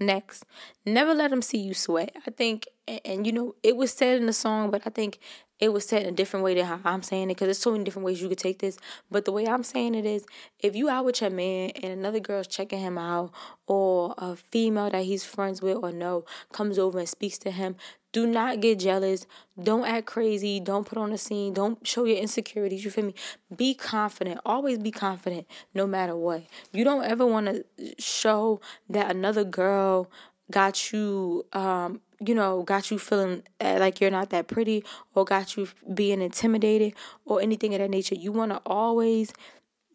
Next, 0.00 0.44
never 0.84 1.14
let 1.14 1.30
them 1.30 1.40
see 1.40 1.58
you 1.58 1.72
sweat. 1.72 2.16
I 2.26 2.30
think, 2.30 2.66
and, 2.88 3.00
and, 3.04 3.26
you 3.26 3.32
know, 3.32 3.54
it 3.62 3.76
was 3.76 3.92
said 3.92 4.18
in 4.18 4.26
the 4.26 4.32
song, 4.32 4.72
but 4.72 4.82
I 4.84 4.90
think 4.90 5.20
it 5.64 5.72
was 5.72 5.86
said 5.86 6.02
in 6.02 6.08
a 6.08 6.12
different 6.12 6.44
way 6.44 6.54
than 6.54 6.66
how 6.66 6.78
I'm 6.84 7.02
saying 7.02 7.24
it 7.24 7.34
because 7.34 7.46
there's 7.46 7.58
so 7.58 7.72
many 7.72 7.84
different 7.84 8.04
ways 8.04 8.20
you 8.20 8.28
could 8.28 8.38
take 8.38 8.58
this. 8.58 8.76
But 9.10 9.24
the 9.24 9.32
way 9.32 9.46
I'm 9.46 9.62
saying 9.62 9.94
it 9.94 10.04
is 10.04 10.26
if 10.60 10.76
you 10.76 10.90
out 10.90 11.06
with 11.06 11.22
your 11.22 11.30
man 11.30 11.70
and 11.82 11.92
another 11.92 12.20
girl's 12.20 12.46
checking 12.46 12.80
him 12.80 12.98
out 12.98 13.32
or 13.66 14.14
a 14.18 14.36
female 14.36 14.90
that 14.90 15.04
he's 15.04 15.24
friends 15.24 15.62
with 15.62 15.78
or 15.82 15.90
no 15.90 16.24
comes 16.52 16.78
over 16.78 16.98
and 16.98 17.08
speaks 17.08 17.38
to 17.38 17.50
him, 17.50 17.76
do 18.12 18.26
not 18.26 18.60
get 18.60 18.78
jealous. 18.78 19.26
Don't 19.60 19.86
act 19.86 20.06
crazy. 20.06 20.60
Don't 20.60 20.86
put 20.86 20.98
on 20.98 21.12
a 21.12 21.18
scene. 21.18 21.54
Don't 21.54 21.84
show 21.86 22.04
your 22.04 22.18
insecurities. 22.18 22.84
You 22.84 22.90
feel 22.90 23.06
me? 23.06 23.14
Be 23.56 23.74
confident. 23.74 24.40
Always 24.44 24.78
be 24.78 24.90
confident 24.90 25.46
no 25.72 25.86
matter 25.86 26.14
what. 26.14 26.44
You 26.72 26.84
don't 26.84 27.04
ever 27.04 27.24
want 27.24 27.46
to 27.46 27.64
show 27.98 28.60
that 28.90 29.10
another 29.10 29.44
girl 29.44 30.10
got 30.50 30.92
you 30.92 31.46
um 31.54 32.00
you 32.20 32.34
know, 32.34 32.62
got 32.62 32.90
you 32.90 32.98
feeling 32.98 33.42
uh, 33.60 33.76
like 33.80 34.00
you're 34.00 34.10
not 34.10 34.30
that 34.30 34.48
pretty 34.48 34.84
or 35.14 35.24
got 35.24 35.56
you 35.56 35.68
being 35.92 36.20
intimidated 36.20 36.94
or 37.24 37.40
anything 37.40 37.74
of 37.74 37.80
that 37.80 37.90
nature. 37.90 38.14
You 38.14 38.32
want 38.32 38.52
to 38.52 38.60
always 38.66 39.32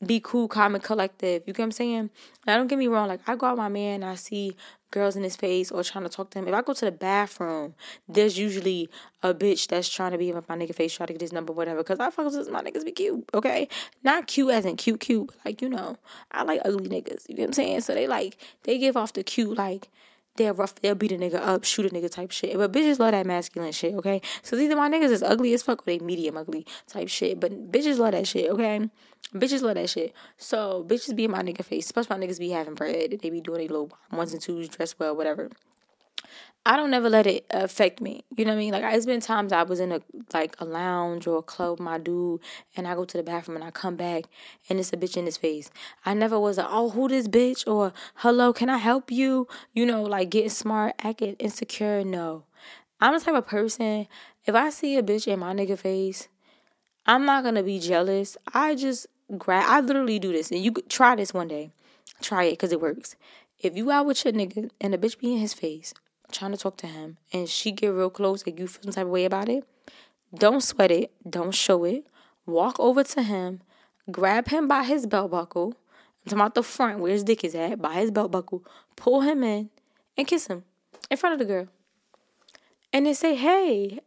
be 0.06 0.20
cool, 0.20 0.48
calm, 0.48 0.76
and 0.76 0.84
collective. 0.84 1.44
You 1.46 1.54
get 1.54 1.60
what 1.60 1.66
I'm 1.66 1.72
saying? 1.72 2.10
Now, 2.48 2.58
don't 2.58 2.68
get 2.68 2.80
me 2.80 2.88
wrong. 2.88 3.08
Like, 3.08 3.22
I 3.28 3.36
go 3.36 3.48
out 3.48 3.58
my 3.58 3.68
man 3.68 4.04
I 4.04 4.16
see 4.16 4.56
girls 4.92 5.16
in 5.16 5.24
his 5.24 5.36
face 5.36 5.72
or 5.72 5.84
trying 5.84 6.04
to 6.04 6.10
talk 6.10 6.32
to 6.32 6.40
him. 6.40 6.48
If 6.48 6.54
I 6.54 6.62
go 6.62 6.74
to 6.74 6.86
the 6.86 6.92
bathroom, 6.92 7.76
there's 8.08 8.38
usually 8.38 8.90
a 9.22 9.34
bitch 9.34 9.68
that's 9.68 9.88
trying 9.88 10.12
to 10.14 10.18
be 10.18 10.30
in 10.30 10.36
my 10.36 10.56
nigga 10.56 10.74
face, 10.74 10.94
trying 10.94 11.08
to 11.08 11.14
get 11.14 11.22
his 11.22 11.34
number, 11.34 11.54
whatever. 11.54 11.80
Because 11.80 12.00
I 12.00 12.10
fuck 12.10 12.26
with 12.26 12.50
my 12.50 12.62
niggas 12.62 12.86
be 12.86 12.92
cute, 12.92 13.30
okay? 13.34 13.68
Not 14.04 14.28
cute 14.28 14.52
as 14.52 14.66
in 14.66 14.78
cute, 14.78 15.00
cute, 15.00 15.28
but 15.28 15.38
like, 15.46 15.62
you 15.62 15.70
know, 15.70 15.98
I 16.32 16.44
like 16.44 16.62
ugly 16.66 16.90
niggas. 16.90 17.30
You 17.30 17.36
get 17.36 17.42
what 17.42 17.48
I'm 17.50 17.54
saying? 17.54 17.82
So 17.82 17.94
they 17.94 18.08
like, 18.08 18.38
they 18.64 18.78
give 18.78 18.98
off 18.98 19.14
the 19.14 19.24
cute, 19.24 19.58
like, 19.58 19.90
they'll 20.36 20.54
rough, 20.54 20.76
they'll 20.76 20.96
beat 20.96 21.12
a 21.12 21.16
nigga 21.16 21.36
up, 21.36 21.64
shoot 21.64 21.86
a 21.86 21.90
nigga 21.90 22.10
type 22.10 22.32
shit. 22.32 22.58
But 22.58 22.72
bitches 22.72 23.00
love 23.00 23.12
that 23.12 23.26
masculine 23.26 23.72
shit, 23.72 23.94
okay? 23.96 24.22
So 24.42 24.56
either 24.58 24.76
my 24.76 24.90
niggas 24.90 25.12
is 25.12 25.24
ugly 25.24 25.54
as 25.54 25.64
fuck 25.64 25.82
or 25.82 25.86
they 25.86 26.00
medium 26.00 26.38
ugly 26.38 26.66
type 26.88 27.10
shit. 27.10 27.40
But 27.40 27.72
bitches 27.72 28.00
love 28.00 28.14
that 28.14 28.28
shit, 28.28 28.50
okay? 28.52 28.90
Bitches 29.34 29.62
love 29.62 29.76
that 29.76 29.90
shit. 29.90 30.14
So 30.38 30.86
bitches 30.88 31.16
be 31.16 31.26
in 31.26 31.32
my 31.32 31.42
nigga 31.42 31.64
face. 31.64 31.86
Especially 31.86 32.18
my 32.18 32.26
niggas 32.26 32.40
be 32.40 32.50
having 32.50 32.76
bread. 32.76 33.20
They 33.22 33.30
be 33.30 33.42
doing 33.42 33.62
a 33.62 33.68
little 33.68 33.92
ones 34.12 34.34
and 34.34 34.42
twos, 34.42 34.70
dress 34.70 34.96
well, 34.98 35.16
whatever. 35.16 35.50
I 36.66 36.76
don't 36.76 36.92
never 36.92 37.10
let 37.10 37.26
it 37.26 37.46
affect 37.50 38.02
me. 38.02 38.24
You 38.36 38.46
know 38.46 38.52
what 38.52 38.58
I 38.58 38.60
mean? 38.60 38.72
Like 38.74 38.84
it's 38.94 39.06
been 39.06 39.22
times 39.22 39.54
I 39.54 39.64
was 39.64 39.80
in 39.80 39.92
a 39.92 40.02
like 40.34 40.56
a 40.60 40.66
lounge 40.66 41.26
or 41.26 41.40
a 41.40 41.42
club, 41.42 41.80
my 41.80 41.98
dude, 41.98 42.42
and 42.76 42.88
I 42.88 42.96
go 42.96 43.06
to 43.06 43.18
the 43.18 43.24
bathroom 43.24 43.56
and 43.56 43.64
I 43.64 43.72
come 43.72 43.96
back 43.96 44.26
and 44.70 44.80
it's 44.80 44.94
a 44.94 44.98
bitch 44.98 45.18
in 45.18 45.26
his 45.26 45.38
face. 45.38 45.72
I 46.06 46.14
never 46.14 46.40
was 46.40 46.58
like, 46.58 46.68
oh, 46.70 46.90
who 46.90 47.08
this 47.08 47.28
bitch 47.28 47.66
or 47.66 47.94
hello, 48.16 48.54
can 48.54 48.70
I 48.70 48.78
help 48.78 49.10
you? 49.10 49.48
You 49.74 49.86
know, 49.86 50.04
like 50.04 50.30
getting 50.30 50.50
smart, 50.50 50.96
acting 51.02 51.36
insecure. 51.40 52.04
No, 52.04 52.44
I'm 53.00 53.14
the 53.14 53.24
type 53.24 53.36
of 53.36 53.48
person. 53.48 54.08
If 54.46 54.54
I 54.54 54.70
see 54.70 54.98
a 54.98 55.04
bitch 55.04 55.28
in 55.28 55.40
my 55.40 55.54
nigga 55.54 55.78
face, 55.78 56.28
I'm 57.06 57.26
not 57.26 57.44
gonna 57.44 57.64
be 57.64 57.80
jealous. 57.80 58.38
I 58.54 58.76
just 58.76 59.08
grab. 59.38 59.66
I 59.68 59.80
literally 59.80 60.20
do 60.20 60.32
this, 60.32 60.52
and 60.52 60.64
you 60.64 60.72
could 60.72 60.90
try 60.90 61.16
this 61.16 61.34
one 61.34 61.48
day. 61.48 61.72
Try 62.22 62.44
it 62.44 62.52
because 62.52 62.72
it 62.72 62.82
works. 62.82 63.16
If 63.60 63.76
you 63.76 63.92
out 63.92 64.06
with 64.06 64.24
your 64.24 64.34
nigga 64.34 64.70
and 64.80 64.94
a 64.94 64.98
bitch 64.98 65.20
be 65.20 65.34
in 65.34 65.40
his 65.40 65.54
face, 65.54 65.94
trying 66.32 66.52
to 66.52 66.58
talk 66.58 66.78
to 66.78 66.88
him 66.88 67.18
and 67.34 67.48
she 67.48 67.72
get 67.72 67.90
real 67.90 68.10
close, 68.10 68.46
like 68.46 68.60
you 68.60 68.68
feel 68.68 68.84
some 68.84 68.94
type 68.94 69.06
of 69.06 69.12
way 69.12 69.26
about 69.26 69.50
it, 69.50 69.64
don't 70.34 70.62
sweat 70.62 70.92
it, 70.92 71.12
don't 71.28 71.54
show 71.54 71.84
it. 71.86 72.06
Walk 72.46 72.80
over 72.80 73.04
to 73.04 73.22
him, 73.22 73.62
grab 74.10 74.48
him 74.48 74.68
by 74.68 74.84
his 74.84 75.06
belt 75.06 75.32
buckle. 75.32 75.76
I'm 76.26 76.30
talking 76.30 76.40
about 76.40 76.56
the 76.56 76.64
front 76.64 77.00
where 77.00 77.12
his 77.12 77.24
dick 77.24 77.44
is 77.44 77.56
at, 77.56 77.82
by 77.82 77.94
his 77.94 78.12
belt 78.12 78.32
buckle, 78.32 78.66
pull 78.96 79.22
him 79.22 79.44
in 79.44 79.70
and 80.18 80.28
kiss 80.28 80.48
him 80.48 80.64
in 81.10 81.18
front 81.18 81.34
of 81.34 81.40
the 81.40 81.46
girl. 81.46 81.68
And 82.92 83.06
then 83.06 83.14
say, 83.14 83.36
hey, 83.36 84.00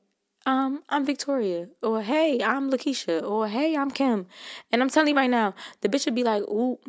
um, 0.45 0.83
I'm 0.89 1.07
Victoria, 1.07 1.69
or 1.83 2.03
hey, 2.03 2.43
I'm 2.43 2.71
Lakeisha, 2.71 3.23
or 3.23 3.47
hey, 3.47 3.77
I'm 3.77 3.93
Kim. 3.93 4.27
And 4.73 4.83
I'm 4.83 4.91
telling 4.91 5.11
you 5.11 5.17
right 5.17 5.31
now, 5.31 5.55
the 5.83 5.89
bitch 5.89 6.05
would 6.05 6.17
be 6.17 6.25
like, 6.25 6.43
ooh, 6.43 6.81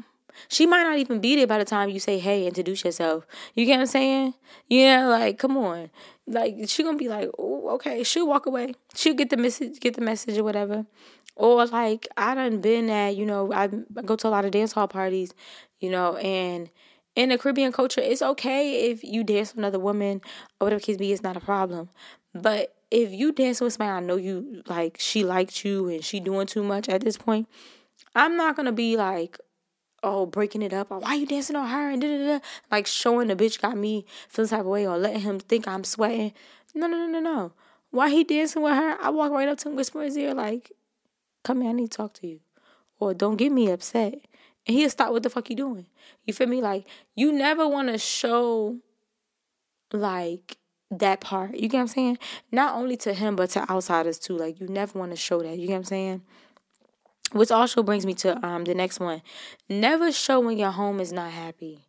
she 0.48 0.66
might 0.66 0.84
not 0.84 0.98
even 0.98 1.20
be 1.20 1.36
there 1.36 1.48
by 1.48 1.58
the 1.58 1.66
time 1.66 1.90
you 1.90 2.00
say, 2.00 2.20
hey, 2.20 2.46
introduce 2.46 2.84
yourself. 2.84 3.26
You 3.56 3.66
get 3.66 3.76
what 3.76 3.82
I'm 3.82 3.86
saying? 3.88 4.34
Yeah, 4.68 5.08
like, 5.08 5.40
come 5.40 5.58
on. 5.58 5.90
Like, 6.28 6.56
she 6.68 6.84
gonna 6.84 6.98
be 6.98 7.10
like, 7.10 7.30
oh, 7.38 7.70
okay. 7.76 8.04
She'll 8.04 8.28
walk 8.28 8.46
away. 8.46 8.74
She'll 8.96 9.14
get 9.14 9.30
the 9.30 9.38
message, 9.38 9.80
get 9.80 9.96
the 9.96 10.02
message 10.02 10.38
or 10.38 10.44
whatever. 10.44 10.86
Or 11.36 11.66
like, 11.66 12.08
I 12.16 12.36
done 12.36 12.62
been 12.62 12.90
at, 12.90 13.16
you 13.16 13.26
know, 13.26 13.52
I 13.52 13.68
go 14.06 14.16
to 14.16 14.28
a 14.28 14.30
lot 14.30 14.46
of 14.46 14.52
dance 14.52 14.74
hall 14.74 14.88
parties, 14.88 15.34
you 15.80 15.90
know, 15.90 16.18
and 16.18 16.70
in 17.16 17.30
the 17.30 17.38
Caribbean 17.38 17.72
culture, 17.72 18.02
it's 18.02 18.22
okay 18.22 18.90
if 18.92 19.04
you 19.04 19.24
dance 19.24 19.52
with 19.52 19.60
another 19.60 19.80
woman 19.80 20.22
or 20.60 20.66
whatever 20.66 20.80
case 20.80 20.98
be, 20.98 21.12
it's 21.12 21.24
not 21.24 21.38
a 21.38 21.40
problem. 21.40 21.90
But 22.34 22.76
if 22.90 23.12
you 23.12 23.32
dance 23.32 23.62
with 23.62 23.74
somebody, 23.74 23.92
I 23.92 24.00
know 24.00 24.16
you 24.16 24.64
like 24.68 24.98
she 25.00 25.24
liked 25.24 25.64
you 25.64 25.88
and 25.90 26.04
she 26.04 26.20
doing 26.20 26.48
too 26.48 26.64
much 26.64 26.90
at 26.90 27.02
this 27.02 27.18
point. 27.18 27.48
I'm 28.16 28.38
not 28.38 28.56
gonna 28.56 28.72
be 28.72 28.98
like, 28.98 29.40
oh, 30.04 30.26
breaking 30.26 30.62
it 30.62 30.74
up, 30.74 30.92
or 30.92 31.00
why 31.00 31.16
you 31.16 31.26
dancing 31.26 31.56
on 31.56 31.68
her, 31.70 31.90
and 31.90 32.02
da 32.02 32.08
da 32.08 32.38
da, 32.38 32.40
like 32.72 32.86
showing 32.86 33.28
the 33.28 33.36
bitch 33.36 33.62
got 33.62 33.78
me 33.78 34.06
feeling 34.28 34.50
type 34.50 34.60
of 34.62 34.66
way, 34.68 34.86
or 34.86 34.98
letting 34.98 35.22
him 35.22 35.40
think 35.40 35.68
I'm 35.68 35.84
sweating. 35.84 36.34
No, 36.76 36.88
no, 36.88 36.98
no, 36.98 37.08
no, 37.08 37.20
no. 37.20 37.54
Why 37.92 38.10
he 38.10 38.24
dancing 38.24 38.62
with 38.62 38.74
her? 38.74 38.98
I 39.02 39.10
walk 39.10 39.32
right 39.32 39.48
up 39.48 39.58
to 39.60 39.70
him, 39.70 39.76
whisper 39.76 40.00
in 40.00 40.06
his 40.06 40.18
ear, 40.18 40.34
like, 40.34 40.72
"Come 41.44 41.62
here, 41.62 41.70
I 41.70 41.74
need 41.74 41.92
to 41.92 41.98
talk 41.98 42.14
to 42.16 42.28
you," 42.28 42.40
or 43.00 43.14
"Don't 43.14 43.38
get 43.38 43.52
me 43.52 43.70
upset," 43.70 44.14
and 44.68 44.78
he'll 44.78 44.90
stop. 44.90 45.12
What 45.12 45.24
the 45.24 45.30
fuck 45.30 45.50
you 45.50 45.56
doing? 45.56 45.88
You 46.26 46.34
feel 46.34 46.48
me? 46.48 46.62
Like 46.62 46.86
you 47.16 47.32
never 47.32 47.68
want 47.68 47.90
to 47.90 47.98
show, 47.98 48.78
like 49.92 50.58
that 51.00 51.22
part. 51.22 51.56
You 51.56 51.68
get 51.70 51.78
what 51.78 51.82
I'm 51.82 51.88
saying? 51.88 52.18
Not 52.52 52.76
only 52.76 52.98
to 52.98 53.14
him, 53.14 53.36
but 53.36 53.50
to 53.52 53.70
outsiders 53.70 54.20
too. 54.20 54.38
Like 54.38 54.60
you 54.60 54.68
never 54.68 54.98
want 54.98 55.12
to 55.12 55.18
show 55.18 55.42
that. 55.42 55.58
You 55.58 55.68
get 55.68 55.74
what 55.74 55.78
I'm 55.80 55.84
saying? 55.86 56.22
Which 57.34 57.52
also 57.52 57.84
brings 57.84 58.06
me 58.06 58.14
to 58.16 58.44
um 58.46 58.64
the 58.64 58.74
next 58.74 59.00
one. 59.00 59.22
Never 59.68 60.12
show 60.12 60.40
when 60.40 60.58
your 60.58 60.72
home 60.72 61.00
is 61.00 61.12
not 61.12 61.32
happy. 61.32 61.80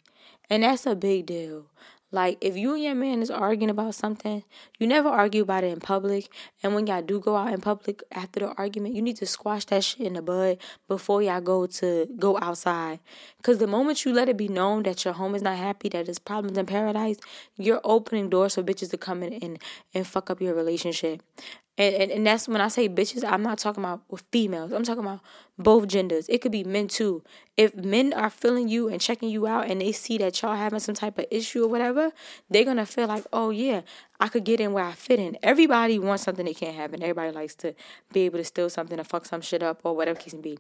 And 0.50 0.62
that's 0.62 0.86
a 0.86 0.94
big 0.94 1.26
deal. 1.26 1.66
Like 2.14 2.38
if 2.40 2.56
you 2.56 2.74
and 2.74 2.82
your 2.84 2.94
man 2.94 3.22
is 3.22 3.30
arguing 3.30 3.70
about 3.70 3.96
something, 3.96 4.44
you 4.78 4.86
never 4.86 5.08
argue 5.08 5.42
about 5.42 5.64
it 5.64 5.72
in 5.72 5.80
public. 5.80 6.28
And 6.62 6.72
when 6.72 6.86
y'all 6.86 7.02
do 7.02 7.18
go 7.18 7.34
out 7.34 7.52
in 7.52 7.60
public 7.60 8.04
after 8.12 8.38
the 8.38 8.52
argument, 8.54 8.94
you 8.94 9.02
need 9.02 9.16
to 9.16 9.26
squash 9.26 9.64
that 9.64 9.82
shit 9.82 10.06
in 10.06 10.12
the 10.12 10.22
bud 10.22 10.58
before 10.86 11.22
y'all 11.22 11.40
go 11.40 11.66
to 11.66 12.06
go 12.16 12.38
outside. 12.40 13.00
Cause 13.42 13.58
the 13.58 13.66
moment 13.66 14.04
you 14.04 14.12
let 14.12 14.28
it 14.28 14.36
be 14.36 14.46
known 14.46 14.84
that 14.84 15.04
your 15.04 15.14
home 15.14 15.34
is 15.34 15.42
not 15.42 15.56
happy, 15.56 15.88
that 15.88 16.06
there's 16.06 16.20
problems 16.20 16.56
in 16.56 16.66
paradise, 16.66 17.16
you're 17.56 17.80
opening 17.82 18.30
doors 18.30 18.54
for 18.54 18.62
bitches 18.62 18.90
to 18.90 18.96
come 18.96 19.24
in 19.24 19.32
and, 19.32 19.58
and 19.92 20.06
fuck 20.06 20.30
up 20.30 20.40
your 20.40 20.54
relationship. 20.54 21.20
And, 21.76 21.92
and 21.94 22.12
and 22.12 22.26
that's 22.26 22.46
when 22.46 22.60
I 22.60 22.68
say 22.68 22.88
bitches, 22.88 23.24
I'm 23.28 23.42
not 23.42 23.58
talking 23.58 23.82
about 23.82 24.02
with 24.08 24.22
females. 24.30 24.70
I'm 24.70 24.84
talking 24.84 25.02
about 25.02 25.20
both 25.58 25.88
genders. 25.88 26.28
It 26.28 26.40
could 26.40 26.52
be 26.52 26.62
men 26.62 26.86
too. 26.86 27.24
If 27.56 27.74
men 27.74 28.12
are 28.12 28.30
feeling 28.30 28.68
you 28.68 28.88
and 28.88 29.00
checking 29.00 29.28
you 29.28 29.48
out 29.48 29.68
and 29.68 29.80
they 29.80 29.90
see 29.90 30.16
that 30.18 30.40
y'all 30.40 30.54
having 30.54 30.78
some 30.78 30.94
type 30.94 31.18
of 31.18 31.26
issue 31.32 31.64
or 31.64 31.68
whatever, 31.68 32.12
they're 32.48 32.64
gonna 32.64 32.86
feel 32.86 33.08
like, 33.08 33.24
oh 33.32 33.50
yeah, 33.50 33.80
I 34.20 34.28
could 34.28 34.44
get 34.44 34.60
in 34.60 34.72
where 34.72 34.84
I 34.84 34.92
fit 34.92 35.18
in. 35.18 35.36
Everybody 35.42 35.98
wants 35.98 36.22
something 36.22 36.46
they 36.46 36.54
can't 36.54 36.76
have, 36.76 36.92
and 36.92 37.02
everybody 37.02 37.32
likes 37.32 37.56
to 37.56 37.74
be 38.12 38.20
able 38.20 38.38
to 38.38 38.44
steal 38.44 38.70
something 38.70 38.98
or 39.00 39.04
fuck 39.04 39.26
some 39.26 39.40
shit 39.40 39.62
up 39.62 39.80
or 39.82 39.96
whatever 39.96 40.20
case 40.20 40.34
may 40.34 40.40
be. 40.40 40.58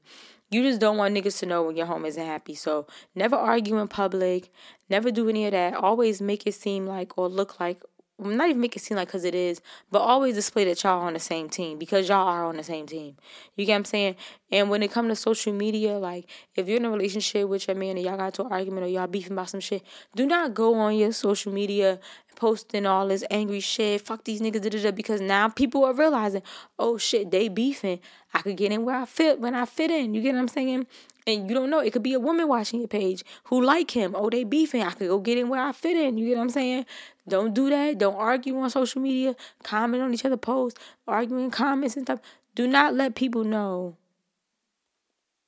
You 0.50 0.62
just 0.62 0.80
don't 0.80 0.96
want 0.96 1.14
niggas 1.14 1.38
to 1.40 1.46
know 1.46 1.62
when 1.62 1.76
your 1.76 1.86
home 1.86 2.04
isn't 2.06 2.26
happy. 2.26 2.56
So 2.56 2.88
never 3.14 3.36
argue 3.36 3.78
in 3.78 3.86
public. 3.86 4.52
Never 4.90 5.12
do 5.12 5.28
any 5.28 5.46
of 5.46 5.52
that. 5.52 5.74
Always 5.74 6.20
make 6.20 6.44
it 6.46 6.54
seem 6.54 6.86
like 6.86 7.16
or 7.16 7.28
look 7.28 7.60
like 7.60 7.82
not 8.18 8.48
even 8.48 8.60
make 8.60 8.76
it 8.76 8.80
seem 8.80 8.96
like 8.96 9.08
because 9.08 9.24
it 9.24 9.34
is, 9.34 9.60
but 9.90 9.98
always 9.98 10.34
display 10.34 10.64
that 10.64 10.82
y'all 10.82 11.00
on 11.00 11.14
the 11.14 11.18
same 11.18 11.48
team 11.48 11.78
because 11.78 12.08
y'all 12.08 12.28
are 12.28 12.44
on 12.44 12.56
the 12.56 12.62
same 12.62 12.86
team. 12.86 13.16
You 13.56 13.66
get 13.66 13.72
what 13.72 13.78
I'm 13.78 13.84
saying? 13.84 14.16
And 14.52 14.70
when 14.70 14.82
it 14.82 14.92
comes 14.92 15.08
to 15.08 15.16
social 15.16 15.52
media, 15.52 15.98
like 15.98 16.30
if 16.54 16.68
you're 16.68 16.76
in 16.76 16.84
a 16.84 16.90
relationship 16.90 17.48
with 17.48 17.66
your 17.66 17.76
man 17.76 17.96
and 17.96 18.06
y'all 18.06 18.16
got 18.16 18.34
to 18.34 18.44
an 18.44 18.52
argument 18.52 18.86
or 18.86 18.88
y'all 18.88 19.08
beefing 19.08 19.32
about 19.32 19.50
some 19.50 19.60
shit, 19.60 19.82
do 20.14 20.26
not 20.26 20.54
go 20.54 20.74
on 20.74 20.96
your 20.96 21.12
social 21.12 21.52
media 21.52 21.98
posting 22.36 22.86
all 22.86 23.08
this 23.08 23.24
angry 23.30 23.60
shit. 23.60 24.00
Fuck 24.00 24.24
these 24.24 24.40
niggas, 24.40 24.62
da, 24.62 24.68
da, 24.68 24.82
da, 24.82 24.90
because 24.90 25.20
now 25.20 25.48
people 25.48 25.84
are 25.84 25.94
realizing, 25.94 26.42
oh 26.78 26.98
shit, 26.98 27.30
they 27.30 27.48
beefing. 27.48 28.00
I 28.32 28.42
could 28.42 28.56
get 28.56 28.72
in 28.72 28.84
where 28.84 28.96
I 28.96 29.04
fit 29.04 29.40
when 29.40 29.54
I 29.54 29.64
fit 29.64 29.90
in. 29.90 30.14
You 30.14 30.22
get 30.22 30.34
what 30.34 30.40
I'm 30.40 30.48
saying? 30.48 30.86
And 31.26 31.48
you 31.48 31.54
don't 31.54 31.70
know. 31.70 31.78
It 31.78 31.92
could 31.92 32.02
be 32.02 32.12
a 32.12 32.20
woman 32.20 32.48
watching 32.48 32.80
your 32.80 32.88
page 32.88 33.24
who 33.44 33.62
like 33.62 33.90
him. 33.90 34.14
Oh, 34.14 34.28
they 34.28 34.44
beefing. 34.44 34.82
I 34.82 34.90
could 34.90 35.08
go 35.08 35.18
get 35.18 35.38
in 35.38 35.48
where 35.48 35.62
I 35.62 35.72
fit 35.72 35.96
in. 35.96 36.18
You 36.18 36.28
get 36.28 36.36
what 36.36 36.42
I'm 36.42 36.50
saying? 36.50 36.84
Don't 37.26 37.54
do 37.54 37.70
that. 37.70 37.98
Don't 37.98 38.16
argue 38.16 38.58
on 38.58 38.70
social 38.70 39.00
media. 39.00 39.34
Comment 39.62 40.02
on 40.02 40.12
each 40.12 40.24
other 40.24 40.36
posts. 40.36 40.78
Arguing 41.06 41.50
comments 41.50 41.96
and 41.96 42.06
stuff. 42.06 42.20
Do 42.54 42.66
not 42.68 42.94
let 42.94 43.14
people 43.14 43.44
know 43.44 43.96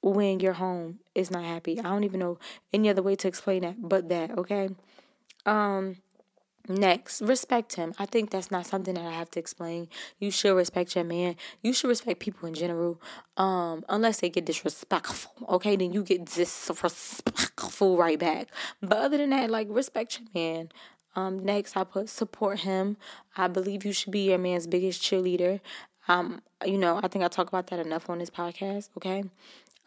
when 0.03 0.41
you're 0.41 0.55
home 0.55 1.01
is 1.15 1.31
not 1.31 1.45
happy. 1.45 1.79
I 1.79 1.85
don't 1.85 2.05
even 2.05 2.21
know 2.21 2.39
any 2.73 2.89
other 2.89 3.03
way 3.03 3.17
to 3.17 3.29
explain 3.29 3.63
that 3.63 3.77
but 3.79 4.09
that, 4.09 4.37
okay? 4.39 4.71
Um 5.45 5.97
Next, 6.69 7.23
respect 7.23 7.75
him. 7.77 7.95
I 7.99 8.07
think 8.07 8.31
that's 8.31 8.51
not 8.51 8.67
something 8.67 8.95
that 8.95 9.05
I 9.05 9.13
have 9.13 9.31
to 9.33 9.41
explain. 9.41 9.89
You 10.19 10.31
should 10.31 10.55
respect 10.57 10.97
your 10.97 11.05
man. 11.05 11.37
You 11.63 11.73
should 11.73 11.89
respect 11.89 12.19
people 12.19 12.49
in 12.49 12.55
general. 12.55 13.01
Um, 13.37 13.85
unless 13.89 14.21
they 14.21 14.31
get 14.31 14.47
disrespectful. 14.47 15.33
Okay, 15.49 15.77
then 15.77 15.93
you 15.93 16.03
get 16.03 16.25
disrespectful 16.25 17.97
right 17.97 18.19
back. 18.19 18.49
But 18.81 18.99
other 18.99 19.17
than 19.17 19.31
that, 19.31 19.51
like 19.51 19.69
respect 19.71 20.19
your 20.19 20.29
man. 20.35 20.71
Um, 21.17 21.45
next 21.45 21.77
I 21.77 21.85
put 21.85 22.09
support 22.09 22.61
him. 22.61 22.97
I 23.37 23.49
believe 23.49 23.85
you 23.85 23.93
should 23.93 24.13
be 24.13 24.29
your 24.29 24.39
man's 24.39 24.67
biggest 24.67 25.03
cheerleader. 25.03 25.61
Um, 26.07 26.43
you 26.65 26.79
know, 26.79 27.01
I 27.03 27.09
think 27.09 27.25
I 27.25 27.29
talk 27.29 27.49
about 27.49 27.67
that 27.69 27.85
enough 27.85 28.09
on 28.09 28.19
this 28.19 28.31
podcast, 28.31 28.91
okay? 28.97 29.25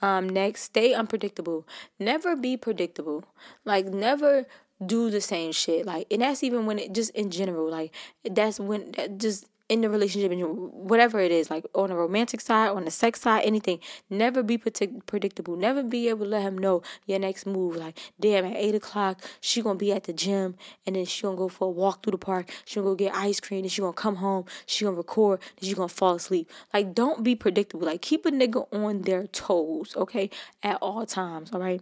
Um, 0.02 0.28
next, 0.28 0.64
stay 0.64 0.94
unpredictable. 0.94 1.68
Never 2.00 2.36
be 2.36 2.58
predictable. 2.58 3.24
Like 3.64 3.86
never 3.86 4.46
do 4.86 5.10
the 5.10 5.22
same 5.22 5.52
shit. 5.52 5.86
Like, 5.86 6.08
and 6.12 6.22
that's 6.22 6.44
even 6.44 6.66
when 6.66 6.80
it 6.80 6.94
just 6.94 7.12
in 7.12 7.32
general, 7.32 7.70
like, 7.70 7.94
that's 8.24 8.60
when 8.60 8.92
that 8.94 9.18
just 9.18 9.46
in 9.70 9.82
the 9.82 9.90
relationship 9.90 10.32
and 10.32 10.42
whatever 10.74 11.20
it 11.20 11.32
is, 11.32 11.50
like 11.50 11.66
on 11.76 11.92
a 11.92 11.96
romantic 11.96 12.42
side, 12.42 12.70
on 12.70 12.86
the 12.86 12.92
sex 12.92 13.22
side, 13.22 13.44
anything. 13.46 13.80
Never 14.10 14.42
be 14.42 14.58
partic- 14.58 15.06
predictable. 15.06 15.56
Never 15.56 15.84
be 15.84 16.10
able 16.10 16.26
to 16.26 16.32
let 16.32 16.42
him 16.42 16.58
know 16.58 16.82
your 17.06 17.20
next 17.20 17.46
move. 17.46 17.76
Like, 17.76 17.98
damn, 18.20 18.46
at 18.46 18.56
eight 18.56 18.74
o'clock, 18.74 19.22
she 19.40 19.62
gonna 19.62 19.78
be 19.78 19.92
at 19.92 20.06
the 20.06 20.14
gym, 20.14 20.56
and 20.86 20.96
then 20.96 21.06
she 21.06 21.22
gonna 21.22 21.38
go 21.38 21.48
for 21.48 21.68
a 21.68 21.72
walk 21.72 22.04
through 22.04 22.12
the 22.12 22.18
park. 22.18 22.50
She 22.66 22.76
gonna 22.76 22.88
go 22.88 22.96
get 22.96 23.14
ice 23.14 23.40
cream, 23.40 23.64
and 23.64 23.72
she 23.72 23.82
gonna 23.82 23.94
come 23.94 24.18
home. 24.18 24.46
She 24.66 24.86
gonna 24.86 24.98
record, 24.98 25.40
then 25.60 25.70
she 25.70 25.76
gonna 25.76 25.88
fall 25.88 26.16
asleep. 26.16 26.50
Like, 26.74 26.96
don't 26.96 27.24
be 27.24 27.36
predictable. 27.36 27.86
Like, 27.86 28.02
keep 28.02 28.26
a 28.26 28.32
nigga 28.32 28.68
on 28.74 29.04
their 29.04 29.28
toes, 29.28 29.96
okay, 29.96 30.32
at 30.64 30.78
all 30.82 31.06
times. 31.06 31.52
All 31.54 31.60
right. 31.60 31.82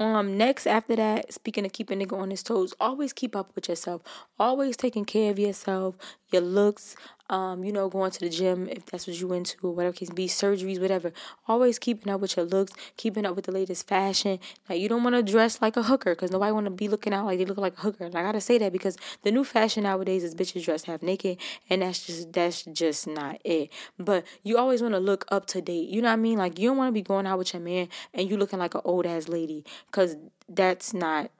Um, 0.00 0.36
next 0.36 0.66
after 0.66 0.96
that, 0.96 1.32
speaking 1.32 1.64
of 1.64 1.72
keeping 1.72 2.02
a 2.02 2.04
nigga 2.04 2.18
on 2.18 2.30
his 2.30 2.42
toes, 2.42 2.74
always 2.80 3.12
keep 3.12 3.36
up 3.36 3.54
with 3.54 3.68
yourself. 3.68 4.02
Always 4.40 4.76
taking 4.76 5.04
care 5.04 5.30
of 5.30 5.38
yourself, 5.38 5.96
your 6.32 6.42
looks, 6.42 6.96
um, 7.30 7.64
you 7.64 7.72
know, 7.72 7.88
going 7.88 8.10
to 8.10 8.20
the 8.20 8.28
gym 8.28 8.68
if 8.68 8.86
that's 8.86 9.06
what 9.06 9.18
you 9.18 9.32
into 9.32 9.56
or 9.62 9.74
whatever 9.74 9.94
case 9.94 10.10
be, 10.10 10.26
surgeries, 10.26 10.80
whatever. 10.80 11.12
Always 11.48 11.78
keeping 11.78 12.12
up 12.12 12.20
with 12.20 12.36
your 12.36 12.44
looks, 12.44 12.72
keeping 12.96 13.24
up 13.24 13.36
with 13.36 13.46
the 13.46 13.52
latest 13.52 13.88
fashion. 13.88 14.38
Now 14.68 14.74
you 14.74 14.88
don't 14.88 15.02
want 15.02 15.16
to 15.16 15.22
dress 15.22 15.62
like 15.62 15.76
a 15.76 15.82
hooker 15.82 16.14
because 16.14 16.30
nobody 16.30 16.52
want 16.52 16.66
to 16.66 16.70
be 16.70 16.88
looking 16.88 17.14
out 17.14 17.24
like 17.26 17.38
they 17.38 17.44
look 17.44 17.58
like 17.58 17.78
a 17.78 17.80
hooker. 17.80 18.04
And 18.04 18.14
I 18.14 18.22
gotta 18.22 18.40
say 18.40 18.58
that 18.58 18.72
because 18.72 18.96
the 19.22 19.30
new 19.30 19.44
fashion 19.44 19.84
nowadays 19.84 20.22
is 20.22 20.34
bitches 20.34 20.64
dress 20.64 20.84
half 20.84 21.02
naked, 21.02 21.38
and 21.70 21.82
that's 21.82 22.06
just 22.06 22.32
that's 22.32 22.62
just 22.64 23.06
not 23.06 23.40
it. 23.44 23.70
But 23.98 24.24
you 24.42 24.58
always 24.58 24.82
want 24.82 24.94
to 24.94 25.00
look 25.00 25.24
up 25.30 25.46
to 25.46 25.62
date. 25.62 25.88
You 25.88 26.02
know 26.02 26.08
what 26.08 26.14
I 26.14 26.16
mean? 26.16 26.38
Like 26.38 26.58
you 26.58 26.68
don't 26.68 26.76
want 26.76 26.88
to 26.88 26.92
be 26.92 27.02
going 27.02 27.26
out 27.26 27.38
with 27.38 27.54
your 27.54 27.62
man 27.62 27.88
and 28.12 28.28
you 28.28 28.36
looking 28.36 28.58
like 28.58 28.74
an 28.74 28.82
old 28.84 29.06
ass 29.06 29.28
lady 29.28 29.64
because 29.86 30.16
that's 30.48 30.92
not 30.92 31.30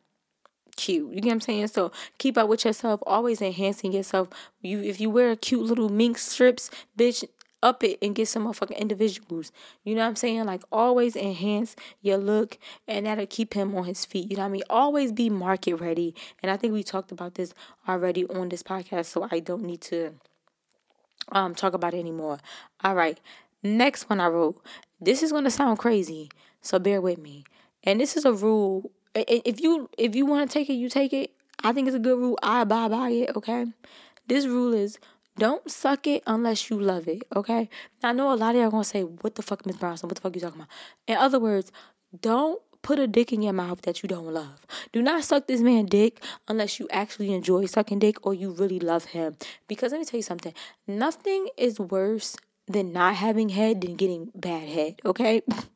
cute. 0.75 1.13
You 1.13 1.21
get 1.21 1.29
what 1.29 1.35
I'm 1.35 1.41
saying? 1.41 1.69
So 1.69 1.93
keep 2.19 2.37
up 2.39 2.49
with 2.49 2.65
yourself, 2.65 3.01
always 3.07 3.41
enhancing 3.41 3.93
yourself. 3.93 4.29
You 4.61 4.83
if 4.83 5.01
you 5.01 5.11
wear 5.11 5.35
cute 5.37 5.63
little 5.63 5.89
mink 5.89 6.19
strips, 6.19 6.71
bitch, 6.99 7.25
up 7.65 7.83
it 7.83 7.99
and 8.03 8.15
get 8.15 8.29
some 8.29 8.45
motherfucking 8.45 8.79
individuals. 8.79 9.51
You 9.83 9.95
know 9.95 10.03
what 10.03 10.09
I'm 10.09 10.17
saying? 10.17 10.45
Like 10.45 10.63
always 10.71 11.17
enhance 11.17 11.75
your 12.03 12.19
look 12.19 12.59
and 12.87 13.07
that'll 13.07 13.27
keep 13.27 13.55
him 13.55 13.75
on 13.75 13.85
his 13.85 14.05
feet. 14.05 14.31
You 14.31 14.37
know 14.37 14.43
what 14.43 14.49
I 14.49 14.53
mean? 14.53 14.63
Always 14.69 15.11
be 15.11 15.31
market 15.31 15.77
ready. 15.77 16.15
And 16.43 16.53
I 16.53 16.59
think 16.59 16.75
we 16.75 16.83
talked 16.83 17.11
about 17.11 17.35
this 17.35 17.55
already 17.89 18.27
on 18.27 18.51
this 18.51 18.63
podcast, 18.63 19.07
so 19.07 19.27
I 19.33 19.41
don't 19.41 19.65
need 19.65 19.81
to 19.83 20.13
um 21.33 21.55
talk 21.55 21.73
about 21.73 21.95
it 21.95 21.99
anymore. 21.99 22.39
All 22.85 22.95
right. 22.95 23.19
Next 23.63 24.11
one 24.11 24.21
I 24.21 24.27
wrote. 24.27 24.63
This 25.01 25.23
is 25.23 25.33
gonna 25.33 25.51
sound 25.51 25.79
crazy, 25.79 26.31
so 26.61 26.79
bear 26.79 27.01
with 27.01 27.19
me. 27.19 27.45
And 27.83 27.99
this 27.99 28.17
is 28.17 28.27
a 28.27 28.33
rule 28.33 28.91
if 29.14 29.61
you 29.61 29.88
if 29.98 30.14
you 30.14 30.27
want 30.27 30.50
to 30.50 30.53
take 30.53 30.68
it, 30.68 30.74
you 30.74 30.88
take 30.88 31.12
it. 31.12 31.33
I 31.62 31.72
think 31.72 31.87
it's 31.88 31.96
a 31.96 32.00
good 32.00 32.18
rule. 32.18 32.38
I 32.42 32.62
abide 32.62 32.90
by 32.90 33.11
it. 33.11 33.37
Okay. 33.37 33.66
This 34.27 34.46
rule 34.46 34.72
is 34.72 34.98
don't 35.37 35.68
suck 35.70 36.07
it 36.07 36.22
unless 36.27 36.70
you 36.70 36.81
love 36.81 37.09
it. 37.09 37.22
Okay. 37.35 37.68
I 38.03 38.12
know 38.12 38.33
a 38.33 38.35
lot 38.35 38.55
of 38.55 38.61
y'all 38.61 38.70
gonna 38.70 38.85
say, 38.85 39.03
"What 39.03 39.35
the 39.35 39.42
fuck, 39.42 39.66
Miss 39.66 39.77
Brownstone? 39.77 40.09
What 40.09 40.16
the 40.16 40.22
fuck 40.22 40.35
you 40.35 40.40
talking 40.40 40.61
about?" 40.61 40.70
In 41.07 41.16
other 41.16 41.38
words, 41.38 41.72
don't 42.20 42.61
put 42.83 42.98
a 42.98 43.07
dick 43.07 43.33
in 43.33 43.42
your 43.42 43.53
mouth 43.53 43.83
that 43.83 44.03
you 44.03 44.09
don't 44.09 44.33
love. 44.33 44.66
Do 44.92 45.03
not 45.03 45.24
suck 45.24 45.46
this 45.46 45.61
man 45.61 45.87
dick 45.87 46.22
unless 46.46 46.79
you 46.79 46.87
actually 46.90 47.33
enjoy 47.33 47.66
sucking 47.66 47.98
dick 47.98 48.24
or 48.24 48.35
you 48.35 48.50
really 48.50 48.79
love 48.79 49.07
him. 49.07 49.37
Because 49.66 49.92
let 49.92 49.98
me 49.98 50.05
tell 50.05 50.18
you 50.18 50.22
something. 50.22 50.53
Nothing 50.87 51.48
is 51.57 51.81
worse 51.81 52.37
than 52.68 52.92
not 52.92 53.16
having 53.16 53.48
head 53.48 53.81
than 53.81 53.96
getting 53.96 54.31
bad 54.35 54.68
head. 54.68 55.00
Okay. 55.05 55.42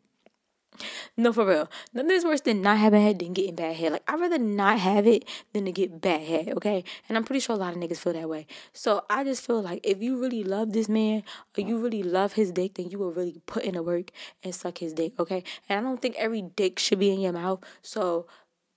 No, 1.16 1.32
for 1.32 1.46
real. 1.46 1.70
Nothing 1.92 2.10
is 2.12 2.24
worse 2.24 2.40
than 2.40 2.62
not 2.62 2.78
having 2.78 3.02
head 3.02 3.18
than 3.18 3.32
getting 3.32 3.54
bad 3.54 3.76
head. 3.76 3.92
Like, 3.92 4.02
I'd 4.06 4.20
rather 4.20 4.38
not 4.38 4.78
have 4.78 5.06
it 5.06 5.24
than 5.52 5.64
to 5.64 5.72
get 5.72 6.00
bad 6.00 6.22
head, 6.22 6.48
okay? 6.56 6.84
And 7.08 7.16
I'm 7.16 7.24
pretty 7.24 7.40
sure 7.40 7.56
a 7.56 7.58
lot 7.58 7.74
of 7.74 7.78
niggas 7.78 7.98
feel 7.98 8.12
that 8.12 8.28
way. 8.28 8.46
So 8.72 9.04
I 9.10 9.24
just 9.24 9.44
feel 9.44 9.60
like 9.60 9.80
if 9.84 10.02
you 10.02 10.20
really 10.20 10.44
love 10.44 10.72
this 10.72 10.88
man 10.88 11.22
or 11.56 11.62
you 11.62 11.78
really 11.78 12.02
love 12.02 12.34
his 12.34 12.52
dick, 12.52 12.74
then 12.74 12.90
you 12.90 12.98
will 12.98 13.12
really 13.12 13.40
put 13.46 13.64
in 13.64 13.74
the 13.74 13.82
work 13.82 14.10
and 14.42 14.54
suck 14.54 14.78
his 14.78 14.92
dick, 14.92 15.18
okay? 15.18 15.42
And 15.68 15.78
I 15.78 15.82
don't 15.82 16.00
think 16.00 16.16
every 16.16 16.42
dick 16.42 16.78
should 16.78 16.98
be 16.98 17.12
in 17.12 17.20
your 17.20 17.32
mouth. 17.32 17.62
So 17.82 18.26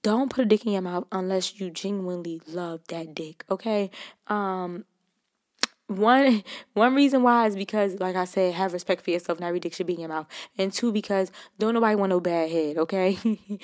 don't 0.04 0.32
put 0.32 0.42
a 0.42 0.46
dick 0.46 0.66
in 0.66 0.72
your 0.72 0.82
mouth 0.82 1.06
unless 1.12 1.60
you 1.60 1.70
genuinely 1.70 2.42
love 2.48 2.82
that 2.88 3.14
dick, 3.14 3.46
okay? 3.50 3.92
Um, 4.28 4.86
one 5.98 6.44
one 6.74 6.96
reason 6.96 7.24
why 7.24 7.48
is 7.48 7.56
because 7.56 8.00
like 8.00 8.16
I 8.16 8.26
said, 8.26 8.54
have 8.54 8.74
respect 8.74 9.04
for 9.04 9.12
yourself. 9.12 9.40
Not 9.40 9.48
every 9.48 9.60
dick 9.60 9.74
should 9.74 9.88
be 9.88 9.94
in 9.94 10.00
your 10.02 10.10
mouth. 10.10 10.28
And 10.58 10.72
two, 10.72 10.92
because 10.92 11.32
don't 11.60 11.74
nobody 11.74 11.96
want 11.96 12.10
no 12.10 12.20
bad 12.20 12.50
head. 12.50 12.78
Okay, 12.78 13.18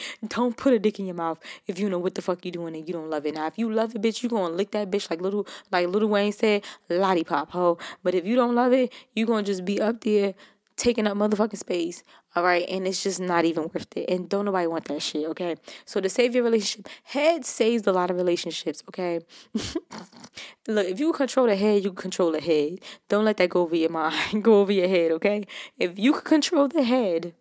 don't 0.27 0.55
put 0.55 0.73
a 0.73 0.79
dick 0.79 0.99
in 0.99 1.05
your 1.05 1.15
mouth 1.15 1.39
if 1.67 1.79
you 1.79 1.89
know 1.89 1.99
what 1.99 2.15
the 2.15 2.21
fuck 2.21 2.45
you 2.45 2.51
doing 2.51 2.75
and 2.75 2.87
you 2.87 2.93
don't 2.93 3.09
love 3.09 3.25
it. 3.25 3.35
Now, 3.35 3.47
if 3.47 3.57
you 3.57 3.71
love 3.71 3.95
it, 3.95 4.01
bitch, 4.01 4.23
you 4.23 4.29
gonna 4.29 4.53
lick 4.53 4.71
that 4.71 4.91
bitch 4.91 5.09
like 5.09 5.21
little 5.21 5.47
like 5.71 5.87
little 5.87 6.09
Wayne 6.09 6.31
said, 6.31 6.63
lollipop 6.89 7.51
ho. 7.51 7.77
But 8.03 8.15
if 8.15 8.25
you 8.25 8.35
don't 8.35 8.55
love 8.55 8.73
it, 8.73 8.91
you 9.15 9.25
gonna 9.25 9.43
just 9.43 9.65
be 9.65 9.81
up 9.81 10.01
there 10.01 10.33
taking 10.77 11.07
up 11.07 11.17
motherfucking 11.17 11.57
space. 11.57 12.03
All 12.35 12.43
right. 12.43 12.65
And 12.69 12.87
it's 12.87 13.03
just 13.03 13.19
not 13.19 13.43
even 13.43 13.63
worth 13.63 13.97
it. 13.97 14.09
And 14.09 14.29
don't 14.29 14.45
nobody 14.45 14.67
want 14.67 14.85
that 14.85 15.01
shit. 15.01 15.27
Okay. 15.29 15.55
So 15.85 15.99
to 15.99 16.07
save 16.07 16.35
your 16.35 16.43
relationship, 16.43 16.87
head 17.03 17.43
saves 17.43 17.85
a 17.87 17.91
lot 17.91 18.09
of 18.11 18.15
relationships. 18.15 18.83
Okay. 18.87 19.19
Look, 20.67 20.87
if 20.87 20.99
you 20.99 21.11
control 21.11 21.47
the 21.47 21.55
head, 21.55 21.83
you 21.83 21.91
control 21.91 22.31
the 22.31 22.39
head. 22.39 22.79
Don't 23.09 23.25
let 23.25 23.37
that 23.37 23.49
go 23.49 23.61
over 23.61 23.75
your 23.75 23.89
mind, 23.89 24.41
go 24.43 24.61
over 24.61 24.71
your 24.71 24.87
head. 24.87 25.11
Okay. 25.13 25.45
If 25.77 25.97
you 25.99 26.13
can 26.13 26.21
control 26.21 26.67
the 26.67 26.83
head, 26.83 27.33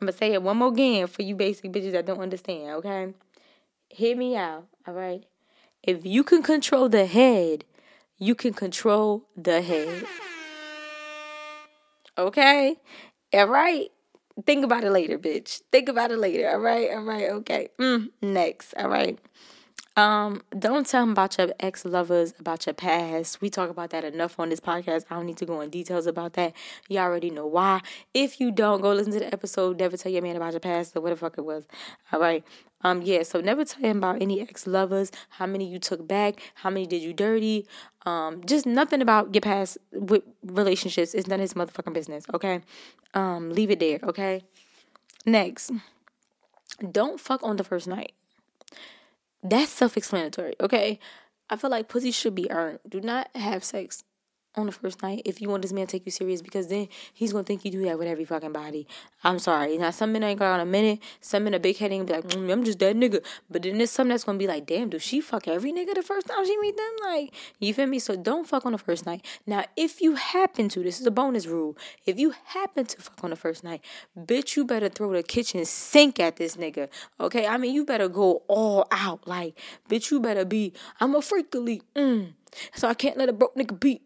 I'm 0.00 0.06
going 0.06 0.12
to 0.12 0.18
say 0.18 0.32
it 0.32 0.42
one 0.42 0.56
more 0.56 0.68
again 0.68 1.06
for 1.06 1.22
you 1.22 1.36
basic 1.36 1.70
bitches 1.70 1.92
that 1.92 2.06
don't 2.06 2.20
understand. 2.20 2.70
Okay. 2.76 3.12
Hear 3.90 4.16
me 4.16 4.36
out. 4.36 4.66
All 4.88 4.94
right. 4.94 5.24
If 5.82 6.06
you 6.06 6.24
can 6.24 6.42
control 6.42 6.88
the 6.88 7.04
head, 7.04 7.64
you 8.18 8.34
can 8.34 8.54
control 8.54 9.24
the 9.36 9.60
head. 9.60 10.06
Okay? 12.18 12.76
All 13.32 13.46
right? 13.48 13.88
Think 14.46 14.64
about 14.64 14.84
it 14.84 14.90
later, 14.90 15.18
bitch. 15.18 15.62
Think 15.72 15.88
about 15.88 16.10
it 16.10 16.18
later. 16.18 16.48
All 16.50 16.58
right? 16.60 16.90
All 16.90 17.02
right. 17.04 17.30
Okay. 17.30 17.68
Mm, 17.80 18.10
next. 18.22 18.74
All 18.74 18.88
right. 18.88 19.18
Um, 20.00 20.40
don't 20.58 20.86
tell 20.86 21.02
them 21.02 21.10
about 21.10 21.36
your 21.36 21.52
ex 21.60 21.84
lovers, 21.84 22.32
about 22.40 22.64
your 22.64 22.72
past. 22.72 23.42
We 23.42 23.50
talk 23.50 23.68
about 23.68 23.90
that 23.90 24.02
enough 24.02 24.40
on 24.40 24.48
this 24.48 24.58
podcast. 24.58 25.04
I 25.10 25.16
don't 25.16 25.26
need 25.26 25.36
to 25.36 25.44
go 25.44 25.60
in 25.60 25.68
details 25.68 26.06
about 26.06 26.32
that. 26.34 26.54
You 26.88 27.00
already 27.00 27.28
know 27.28 27.46
why. 27.46 27.82
If 28.14 28.40
you 28.40 28.50
don't, 28.50 28.80
go 28.80 28.94
listen 28.94 29.12
to 29.12 29.18
the 29.18 29.30
episode. 29.30 29.78
Never 29.78 29.98
tell 29.98 30.10
your 30.10 30.22
man 30.22 30.36
about 30.36 30.54
your 30.54 30.60
past 30.60 30.96
or 30.96 31.02
what 31.02 31.10
the 31.10 31.16
fuck 31.16 31.36
it 31.36 31.44
was. 31.44 31.66
All 32.12 32.18
right. 32.18 32.42
Um, 32.80 33.02
yeah, 33.02 33.24
so 33.24 33.42
never 33.42 33.62
tell 33.66 33.82
him 33.82 33.98
about 33.98 34.22
any 34.22 34.40
ex 34.40 34.66
lovers, 34.66 35.12
how 35.28 35.44
many 35.44 35.66
you 35.66 35.78
took 35.78 36.08
back, 36.08 36.40
how 36.54 36.70
many 36.70 36.86
did 36.86 37.02
you 37.02 37.12
dirty, 37.12 37.66
um, 38.06 38.42
just 38.46 38.64
nothing 38.64 39.02
about 39.02 39.34
your 39.34 39.42
past 39.42 39.76
with 39.92 40.22
relationships. 40.42 41.12
It's 41.12 41.28
none 41.28 41.40
of 41.40 41.42
his 41.42 41.52
motherfucking 41.52 41.92
business, 41.92 42.24
okay? 42.32 42.62
Um, 43.12 43.50
leave 43.50 43.70
it 43.70 43.80
there, 43.80 43.98
okay? 44.04 44.44
Next, 45.26 45.72
don't 46.90 47.20
fuck 47.20 47.42
on 47.42 47.56
the 47.56 47.64
first 47.64 47.86
night. 47.86 48.12
That's 49.42 49.70
self 49.70 49.96
explanatory, 49.96 50.54
okay? 50.60 50.98
I 51.48 51.56
feel 51.56 51.70
like 51.70 51.88
pussy 51.88 52.10
should 52.12 52.34
be 52.34 52.50
earned. 52.50 52.80
Do 52.88 53.00
not 53.00 53.28
have 53.34 53.64
sex 53.64 54.04
on 54.56 54.66
the 54.66 54.72
first 54.72 55.02
night 55.02 55.22
if 55.24 55.40
you 55.40 55.48
want 55.48 55.62
this 55.62 55.72
man 55.72 55.86
to 55.86 55.92
take 55.92 56.04
you 56.04 56.12
serious 56.12 56.42
because 56.42 56.66
then 56.68 56.88
he's 57.14 57.32
gonna 57.32 57.44
think 57.44 57.64
you 57.64 57.70
do 57.70 57.84
that 57.84 57.98
with 57.98 58.08
every 58.08 58.24
fucking 58.24 58.52
body. 58.52 58.86
I'm 59.22 59.38
sorry. 59.38 59.78
Now 59.78 59.90
some 59.90 60.12
men 60.12 60.24
ain't 60.24 60.38
got 60.38 60.54
on 60.54 60.60
a 60.60 60.66
minute, 60.66 61.00
some 61.20 61.44
men 61.44 61.54
a 61.54 61.60
big 61.60 61.76
head 61.76 61.90
be 61.90 62.12
like, 62.12 62.26
mm, 62.28 62.52
I'm 62.52 62.64
just 62.64 62.78
that 62.80 62.96
nigga. 62.96 63.24
But 63.48 63.62
then 63.62 63.78
there's 63.78 63.90
some 63.90 64.08
that's 64.08 64.24
gonna 64.24 64.38
be 64.38 64.46
like, 64.46 64.66
damn, 64.66 64.90
do 64.90 64.98
she 64.98 65.20
fuck 65.20 65.46
every 65.46 65.72
nigga 65.72 65.94
the 65.94 66.02
first 66.02 66.26
time 66.26 66.44
she 66.44 66.58
meet 66.58 66.76
them? 66.76 66.92
Like, 67.02 67.34
you 67.58 67.74
feel 67.74 67.86
me? 67.86 67.98
So 67.98 68.16
don't 68.16 68.46
fuck 68.46 68.66
on 68.66 68.72
the 68.72 68.78
first 68.78 69.06
night. 69.06 69.24
Now, 69.46 69.64
if 69.76 70.00
you 70.00 70.14
happen 70.14 70.68
to, 70.70 70.82
this 70.82 71.00
is 71.00 71.06
a 71.06 71.10
bonus 71.10 71.46
rule. 71.46 71.76
If 72.06 72.18
you 72.18 72.34
happen 72.44 72.86
to 72.86 72.96
fuck 73.00 73.22
on 73.22 73.30
the 73.30 73.36
first 73.36 73.62
night, 73.62 73.82
bitch, 74.18 74.56
you 74.56 74.64
better 74.64 74.88
throw 74.88 75.12
the 75.12 75.22
kitchen 75.22 75.64
sink 75.64 76.18
at 76.18 76.36
this 76.36 76.56
nigga. 76.56 76.88
Okay? 77.20 77.46
I 77.46 77.56
mean, 77.56 77.74
you 77.74 77.84
better 77.84 78.08
go 78.08 78.42
all 78.48 78.86
out. 78.90 79.26
Like, 79.26 79.58
bitch, 79.88 80.10
you 80.10 80.20
better 80.20 80.44
be, 80.44 80.72
I'm 81.00 81.14
a 81.14 81.18
freakily, 81.18 81.82
mm. 81.94 82.32
So 82.74 82.88
I 82.88 82.94
can't 82.94 83.16
let 83.16 83.28
a 83.28 83.32
broke 83.32 83.56
nigga 83.56 83.78
beat. 83.78 84.02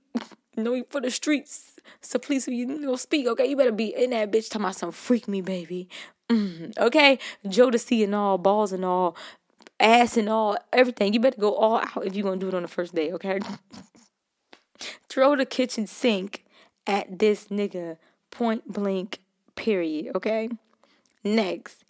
Know 0.57 0.75
you 0.75 0.87
for 0.89 1.01
the 1.01 1.11
streets. 1.11 1.73
So 2.01 2.19
please, 2.19 2.49
you 2.49 2.67
know, 2.67 2.97
speak, 2.97 3.27
okay? 3.29 3.47
You 3.47 3.57
better 3.57 3.73
be 3.73 3.95
in 3.95 4.11
that 4.11 4.31
bitch 4.31 4.49
talking 4.49 4.63
about 4.63 4.77
some 4.77 4.93
freak 4.93 5.29
me, 5.29 5.41
baby. 5.41 5.89
Mm, 6.31 6.77
okay? 6.79 7.19
Jodeci 7.47 8.05
and 8.05 8.15
all, 8.15 8.39
balls 8.39 8.73
and 8.73 8.85
all, 8.85 9.17
ass 9.79 10.17
and 10.17 10.29
all, 10.29 10.57
everything. 10.73 11.13
You 11.13 11.21
better 11.21 11.41
go 11.41 11.55
all 11.55 11.79
out 11.79 12.07
if 12.07 12.15
you're 12.15 12.25
gonna 12.25 12.39
do 12.41 12.49
it 12.49 12.55
on 12.55 12.63
the 12.63 12.69
first 12.69 12.95
day, 12.95 13.13
okay? 13.13 13.41
Throw 15.09 15.37
the 15.37 15.47
kitchen 15.47 15.87
sink 15.87 16.45
at 16.87 17.19
this 17.19 17.49
nigga 17.49 17.99
point 18.31 18.73
blank, 18.73 19.21
period, 19.57 20.15
okay? 20.17 20.49
Next, 21.23 21.85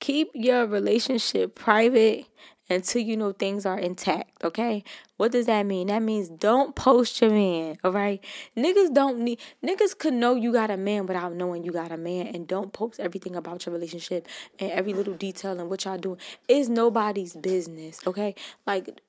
keep 0.00 0.30
your 0.34 0.66
relationship 0.66 1.54
private 1.54 2.26
until 2.70 3.02
you 3.02 3.16
know 3.16 3.32
things 3.32 3.64
are 3.64 3.78
intact, 3.78 4.44
okay? 4.44 4.84
What 5.16 5.32
does 5.32 5.46
that 5.46 5.64
mean? 5.64 5.88
That 5.88 6.02
means 6.02 6.28
don't 6.28 6.74
post 6.74 7.20
your 7.20 7.30
man, 7.30 7.78
all 7.82 7.92
right? 7.92 8.22
Niggas 8.56 8.92
don't 8.92 9.20
need, 9.20 9.40
niggas 9.64 9.96
could 9.98 10.14
know 10.14 10.34
you 10.34 10.52
got 10.52 10.70
a 10.70 10.76
man 10.76 11.06
without 11.06 11.34
knowing 11.34 11.64
you 11.64 11.72
got 11.72 11.92
a 11.92 11.96
man, 11.96 12.26
and 12.28 12.46
don't 12.46 12.72
post 12.72 13.00
everything 13.00 13.36
about 13.36 13.66
your 13.66 13.72
relationship 13.74 14.26
and 14.58 14.70
every 14.70 14.92
little 14.92 15.14
detail 15.14 15.58
and 15.58 15.70
what 15.70 15.84
y'all 15.84 15.98
doing. 15.98 16.18
It's 16.46 16.68
nobody's 16.68 17.34
business, 17.34 18.00
okay? 18.06 18.34
Like, 18.66 19.00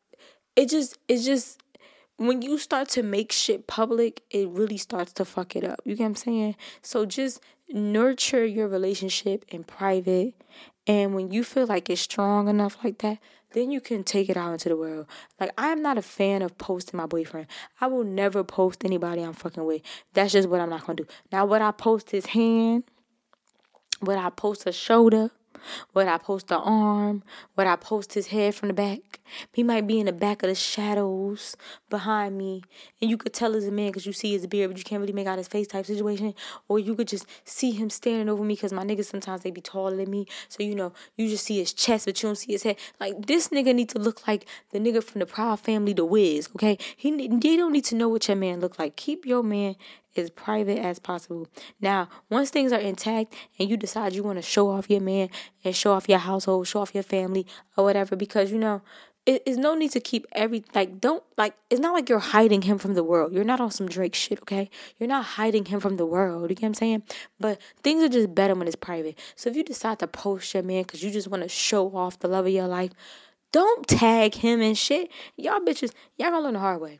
it 0.55 0.69
just, 0.69 0.97
it's 1.07 1.25
just, 1.25 1.61
when 2.17 2.41
you 2.41 2.57
start 2.57 2.89
to 2.89 3.03
make 3.03 3.31
shit 3.31 3.65
public, 3.65 4.21
it 4.29 4.49
really 4.49 4.77
starts 4.77 5.13
to 5.13 5.25
fuck 5.25 5.55
it 5.55 5.63
up. 5.63 5.79
You 5.85 5.95
get 5.95 6.03
what 6.03 6.09
I'm 6.09 6.15
saying? 6.15 6.55
So 6.81 7.05
just 7.05 7.39
nurture 7.69 8.45
your 8.45 8.67
relationship 8.67 9.45
in 9.47 9.63
private. 9.63 10.33
And 10.85 11.15
when 11.15 11.31
you 11.31 11.43
feel 11.43 11.65
like 11.65 11.89
it's 11.89 12.01
strong 12.01 12.49
enough 12.49 12.77
like 12.83 12.97
that, 12.97 13.19
then 13.51 13.71
you 13.71 13.81
can 13.81 14.03
take 14.03 14.29
it 14.29 14.37
out 14.37 14.53
into 14.53 14.69
the 14.69 14.75
world. 14.75 15.07
Like 15.39 15.51
I 15.57 15.69
am 15.69 15.81
not 15.81 15.97
a 15.97 16.01
fan 16.01 16.41
of 16.41 16.57
posting 16.57 16.97
my 16.97 17.05
boyfriend. 17.05 17.47
I 17.81 17.87
will 17.87 18.03
never 18.03 18.43
post 18.43 18.85
anybody 18.85 19.23
I'm 19.23 19.33
fucking 19.33 19.65
with. 19.65 19.81
That's 20.13 20.33
just 20.33 20.49
what 20.49 20.61
I'm 20.61 20.69
not 20.69 20.85
gonna 20.85 20.97
do. 20.97 21.07
Now 21.31 21.45
would 21.45 21.61
I 21.61 21.71
post 21.71 22.11
his 22.11 22.27
hand? 22.27 22.83
Would 24.01 24.17
I 24.17 24.29
post 24.29 24.65
a 24.65 24.71
shoulder? 24.71 25.31
Would 25.93 26.07
I 26.07 26.17
post 26.17 26.47
the 26.47 26.57
arm? 26.57 27.23
Would 27.55 27.67
I 27.67 27.75
post 27.75 28.13
his 28.13 28.27
head 28.27 28.55
from 28.55 28.67
the 28.67 28.73
back? 28.73 29.19
He 29.53 29.63
might 29.63 29.87
be 29.87 29.99
in 29.99 30.05
the 30.05 30.13
back 30.13 30.43
of 30.43 30.49
the 30.49 30.55
shadows 30.55 31.55
behind 31.89 32.37
me, 32.37 32.63
and 33.01 33.09
you 33.09 33.17
could 33.17 33.33
tell 33.33 33.53
he's 33.53 33.67
a 33.67 33.71
man 33.71 33.87
because 33.87 34.05
you 34.05 34.13
see 34.13 34.31
his 34.31 34.47
beard, 34.47 34.71
but 34.71 34.77
you 34.77 34.83
can't 34.83 35.01
really 35.01 35.13
make 35.13 35.27
out 35.27 35.37
his 35.37 35.47
face 35.47 35.67
type 35.67 35.85
situation. 35.85 36.33
Or 36.67 36.79
you 36.79 36.95
could 36.95 37.07
just 37.07 37.25
see 37.43 37.71
him 37.71 37.89
standing 37.89 38.29
over 38.29 38.43
me 38.43 38.55
because 38.55 38.73
my 38.73 38.83
niggas 38.83 39.05
sometimes 39.05 39.41
they 39.41 39.51
be 39.51 39.61
taller 39.61 39.95
than 39.95 40.09
me, 40.09 40.25
so 40.47 40.63
you 40.63 40.75
know 40.75 40.93
you 41.15 41.27
just 41.27 41.45
see 41.45 41.59
his 41.59 41.73
chest, 41.73 42.05
but 42.05 42.21
you 42.21 42.29
don't 42.29 42.35
see 42.35 42.53
his 42.53 42.63
head. 42.63 42.77
Like 42.99 43.25
this 43.27 43.49
nigga 43.49 43.73
need 43.73 43.89
to 43.89 43.99
look 43.99 44.27
like 44.27 44.45
the 44.71 44.79
nigga 44.79 45.03
from 45.03 45.19
the 45.19 45.25
Proud 45.25 45.59
Family, 45.59 45.93
the 45.93 46.05
Wiz. 46.05 46.49
Okay, 46.55 46.77
he 46.95 47.27
they 47.27 47.55
don't 47.55 47.71
need 47.71 47.85
to 47.85 47.95
know 47.95 48.09
what 48.09 48.27
your 48.27 48.37
man 48.37 48.59
look 48.59 48.79
like. 48.79 48.95
Keep 48.95 49.25
your 49.25 49.43
man 49.43 49.75
as 50.15 50.29
private 50.29 50.79
as 50.79 50.99
possible. 50.99 51.47
Now, 51.79 52.09
once 52.29 52.49
things 52.49 52.71
are 52.71 52.79
intact 52.79 53.33
and 53.57 53.69
you 53.69 53.77
decide 53.77 54.13
you 54.13 54.23
want 54.23 54.37
to 54.37 54.41
show 54.41 54.69
off 54.69 54.89
your 54.89 55.01
man 55.01 55.29
and 55.63 55.75
show 55.75 55.93
off 55.93 56.09
your 56.09 56.19
household, 56.19 56.67
show 56.67 56.81
off 56.81 56.93
your 56.93 57.03
family 57.03 57.45
or 57.75 57.83
whatever, 57.83 58.15
because 58.15 58.51
you 58.51 58.57
know, 58.57 58.81
it 59.25 59.43
is 59.45 59.57
no 59.57 59.75
need 59.75 59.91
to 59.91 59.99
keep 59.99 60.25
every 60.31 60.63
like 60.73 60.99
don't 60.99 61.23
like 61.37 61.53
it's 61.69 61.79
not 61.79 61.93
like 61.93 62.09
you're 62.09 62.19
hiding 62.19 62.63
him 62.63 62.77
from 62.77 62.95
the 62.95 63.03
world. 63.03 63.33
You're 63.33 63.43
not 63.43 63.59
on 63.59 63.71
some 63.71 63.87
Drake 63.87 64.15
shit, 64.15 64.41
okay? 64.41 64.69
You're 64.97 65.09
not 65.09 65.25
hiding 65.25 65.65
him 65.65 65.79
from 65.79 65.97
the 65.97 66.05
world. 66.05 66.49
You 66.49 66.55
get 66.55 66.63
what 66.63 66.67
I'm 66.69 66.73
saying? 66.73 67.03
But 67.39 67.61
things 67.83 68.03
are 68.03 68.09
just 68.09 68.33
better 68.33 68.55
when 68.55 68.67
it's 68.67 68.75
private. 68.75 69.19
So 69.35 69.49
if 69.49 69.55
you 69.55 69.63
decide 69.63 69.99
to 69.99 70.07
post 70.07 70.53
your 70.53 70.63
man 70.63 70.83
because 70.83 71.03
you 71.03 71.11
just 71.11 71.27
want 71.27 71.43
to 71.43 71.49
show 71.49 71.95
off 71.95 72.19
the 72.19 72.27
love 72.27 72.47
of 72.47 72.51
your 72.51 72.67
life, 72.67 72.91
don't 73.51 73.87
tag 73.87 74.35
him 74.35 74.61
and 74.61 74.77
shit. 74.77 75.11
Y'all 75.35 75.59
bitches, 75.59 75.91
y'all 76.17 76.31
gonna 76.31 76.43
learn 76.43 76.53
the 76.53 76.59
hard 76.59 76.81
way. 76.81 76.99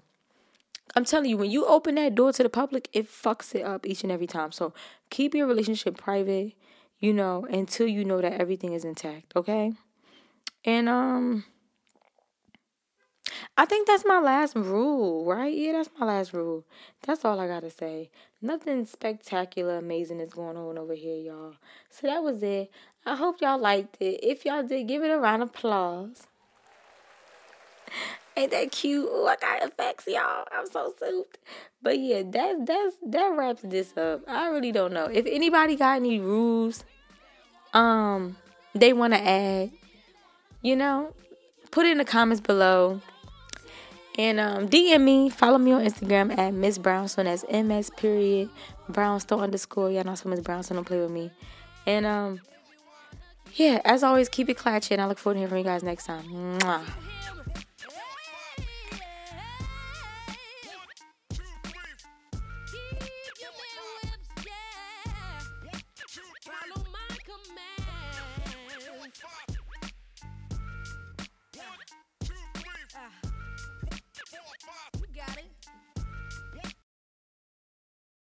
I'm 0.95 1.05
telling 1.05 1.29
you, 1.29 1.37
when 1.37 1.51
you 1.51 1.65
open 1.65 1.95
that 1.95 2.15
door 2.15 2.33
to 2.33 2.43
the 2.43 2.49
public, 2.49 2.89
it 2.93 3.07
fucks 3.07 3.53
it 3.53 3.63
up 3.63 3.85
each 3.85 4.03
and 4.03 4.11
every 4.11 4.27
time. 4.27 4.51
So 4.51 4.73
keep 5.09 5.35
your 5.35 5.47
relationship 5.47 5.97
private, 5.97 6.53
you 6.99 7.13
know, 7.13 7.45
until 7.49 7.87
you 7.87 8.03
know 8.05 8.21
that 8.21 8.39
everything 8.39 8.73
is 8.73 8.85
intact, 8.85 9.33
okay? 9.35 9.73
And 10.65 10.89
um 10.89 11.45
I 13.57 13.65
think 13.65 13.87
that's 13.87 14.05
my 14.05 14.19
last 14.19 14.55
rule, 14.55 15.25
right? 15.25 15.53
Yeah, 15.53 15.73
that's 15.73 15.89
my 15.99 16.05
last 16.05 16.33
rule. 16.33 16.65
That's 17.05 17.25
all 17.25 17.39
I 17.39 17.47
gotta 17.47 17.69
say. 17.69 18.09
Nothing 18.41 18.85
spectacular, 18.85 19.77
amazing 19.77 20.19
is 20.19 20.33
going 20.33 20.57
on 20.57 20.77
over 20.77 20.93
here, 20.93 21.17
y'all. 21.17 21.55
So 21.89 22.07
that 22.07 22.23
was 22.23 22.41
it. 22.41 22.71
I 23.05 23.15
hope 23.15 23.41
y'all 23.41 23.59
liked 23.59 23.97
it. 23.99 24.19
If 24.23 24.45
y'all 24.45 24.63
did, 24.63 24.87
give 24.87 25.03
it 25.03 25.11
a 25.11 25.19
round 25.19 25.43
of 25.43 25.49
applause. 25.49 26.27
Ain't 28.39 28.51
that 28.51 28.71
cute? 28.71 29.05
Ooh, 29.05 29.25
I 29.25 29.35
got 29.35 29.63
effects, 29.63 30.05
y'all. 30.07 30.45
I'm 30.49 30.65
so 30.65 30.93
souped. 30.97 31.39
But 31.81 31.99
yeah, 31.99 32.23
that 32.25 32.65
that's 32.65 32.95
that 33.07 33.35
wraps 33.35 33.63
this 33.63 33.97
up. 33.97 34.21
I 34.29 34.47
really 34.47 34.71
don't 34.71 34.93
know. 34.93 35.05
If 35.05 35.25
anybody 35.25 35.75
got 35.75 35.97
any 35.97 36.21
rules 36.21 36.85
um 37.73 38.37
they 38.73 38.93
want 38.93 39.13
to 39.13 39.19
add, 39.19 39.71
you 40.61 40.77
know, 40.77 41.13
put 41.71 41.85
it 41.85 41.91
in 41.91 41.97
the 41.97 42.05
comments 42.05 42.39
below. 42.39 43.01
And 44.17 44.39
um, 44.39 44.69
DM 44.69 45.03
me, 45.03 45.29
follow 45.29 45.57
me 45.57 45.73
on 45.73 45.83
Instagram 45.83 46.37
at 46.37 46.53
Miss 46.53 46.77
Brownstone. 46.77 47.25
That's 47.25 47.43
MS 47.51 47.89
period 47.97 48.49
Brownstone 48.87 49.41
underscore. 49.41 49.91
Y'all 49.91 50.05
know 50.05 50.15
some 50.15 50.31
Miss 50.31 50.39
Brownstone 50.39 50.77
don't 50.77 50.85
play 50.85 50.99
with 50.99 51.11
me. 51.11 51.29
And 51.85 52.05
um, 52.05 52.39
yeah, 53.55 53.81
as 53.83 54.01
always, 54.01 54.29
keep 54.29 54.47
it 54.47 54.55
clutch, 54.55 54.91
and 54.91 55.01
I 55.01 55.07
look 55.07 55.17
forward 55.17 55.35
to 55.35 55.39
hearing 55.39 55.49
from 55.49 55.57
you 55.57 55.63
guys 55.65 55.83
next 55.83 56.05
time. 56.05 56.23
Mwah. 56.23 56.85